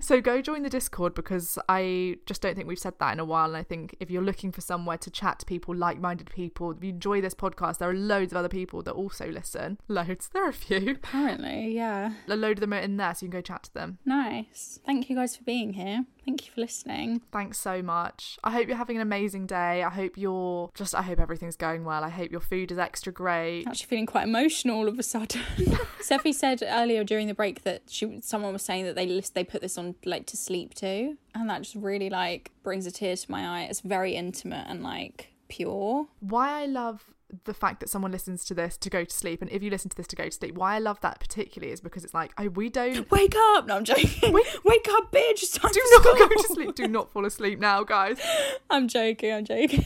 [0.01, 3.25] So go join the Discord because I just don't think we've said that in a
[3.25, 3.47] while.
[3.49, 6.71] And I think if you're looking for somewhere to chat to people, like minded people,
[6.71, 9.77] if you enjoy this podcast, there are loads of other people that also listen.
[9.87, 10.29] Loads.
[10.33, 10.91] There are a few.
[10.91, 12.13] Apparently, yeah.
[12.27, 13.99] A load of them are in there, so you can go chat to them.
[14.05, 14.79] Nice.
[14.85, 16.05] Thank you guys for being here.
[16.25, 17.21] Thank you for listening.
[17.31, 18.37] Thanks so much.
[18.43, 19.83] I hope you're having an amazing day.
[19.83, 22.03] I hope you're just, I hope everything's going well.
[22.03, 23.67] I hope your food is extra great.
[23.67, 25.41] Actually, feeling quite emotional all of a sudden.
[26.01, 29.43] Seffi said earlier during the break that she someone was saying that they list they
[29.43, 33.15] put this on like to sleep to, and that just really like brings a tear
[33.15, 33.63] to my eye.
[33.63, 36.07] It's very intimate and like pure.
[36.19, 37.03] Why I love
[37.45, 39.89] the fact that someone listens to this to go to sleep, and if you listen
[39.89, 42.31] to this to go to sleep, why I love that particularly is because it's like,
[42.37, 43.09] oh, we don't.
[43.11, 43.67] Wake up!
[43.67, 44.33] No, I'm joking.
[44.33, 45.59] Wake, up, bitch!
[45.71, 46.75] Do not go to sleep.
[46.75, 48.19] Do not fall asleep now, guys.
[48.69, 49.33] I'm joking.
[49.33, 49.85] I'm joking.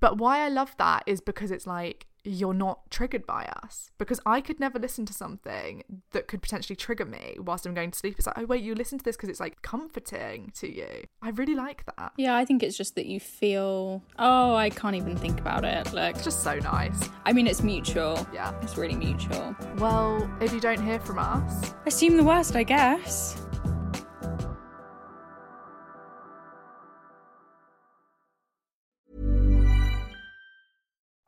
[0.00, 3.90] But why I love that is because it's like you're not triggered by us.
[3.98, 7.90] Because I could never listen to something that could potentially trigger me whilst I'm going
[7.90, 8.14] to sleep.
[8.18, 11.04] It's like, oh, wait, you listen to this because it's like comforting to you.
[11.22, 12.12] I really like that.
[12.16, 14.02] yeah, I think it's just that you feel.
[14.18, 15.92] Oh, I can't even think about it.
[15.92, 17.08] Look, It's just so nice.
[17.24, 18.26] I mean, it's mutual.
[18.32, 18.52] Yeah.
[18.62, 19.54] It's really mutual.
[19.76, 23.40] Well, if you don't hear from us, Assume the worst, I guess.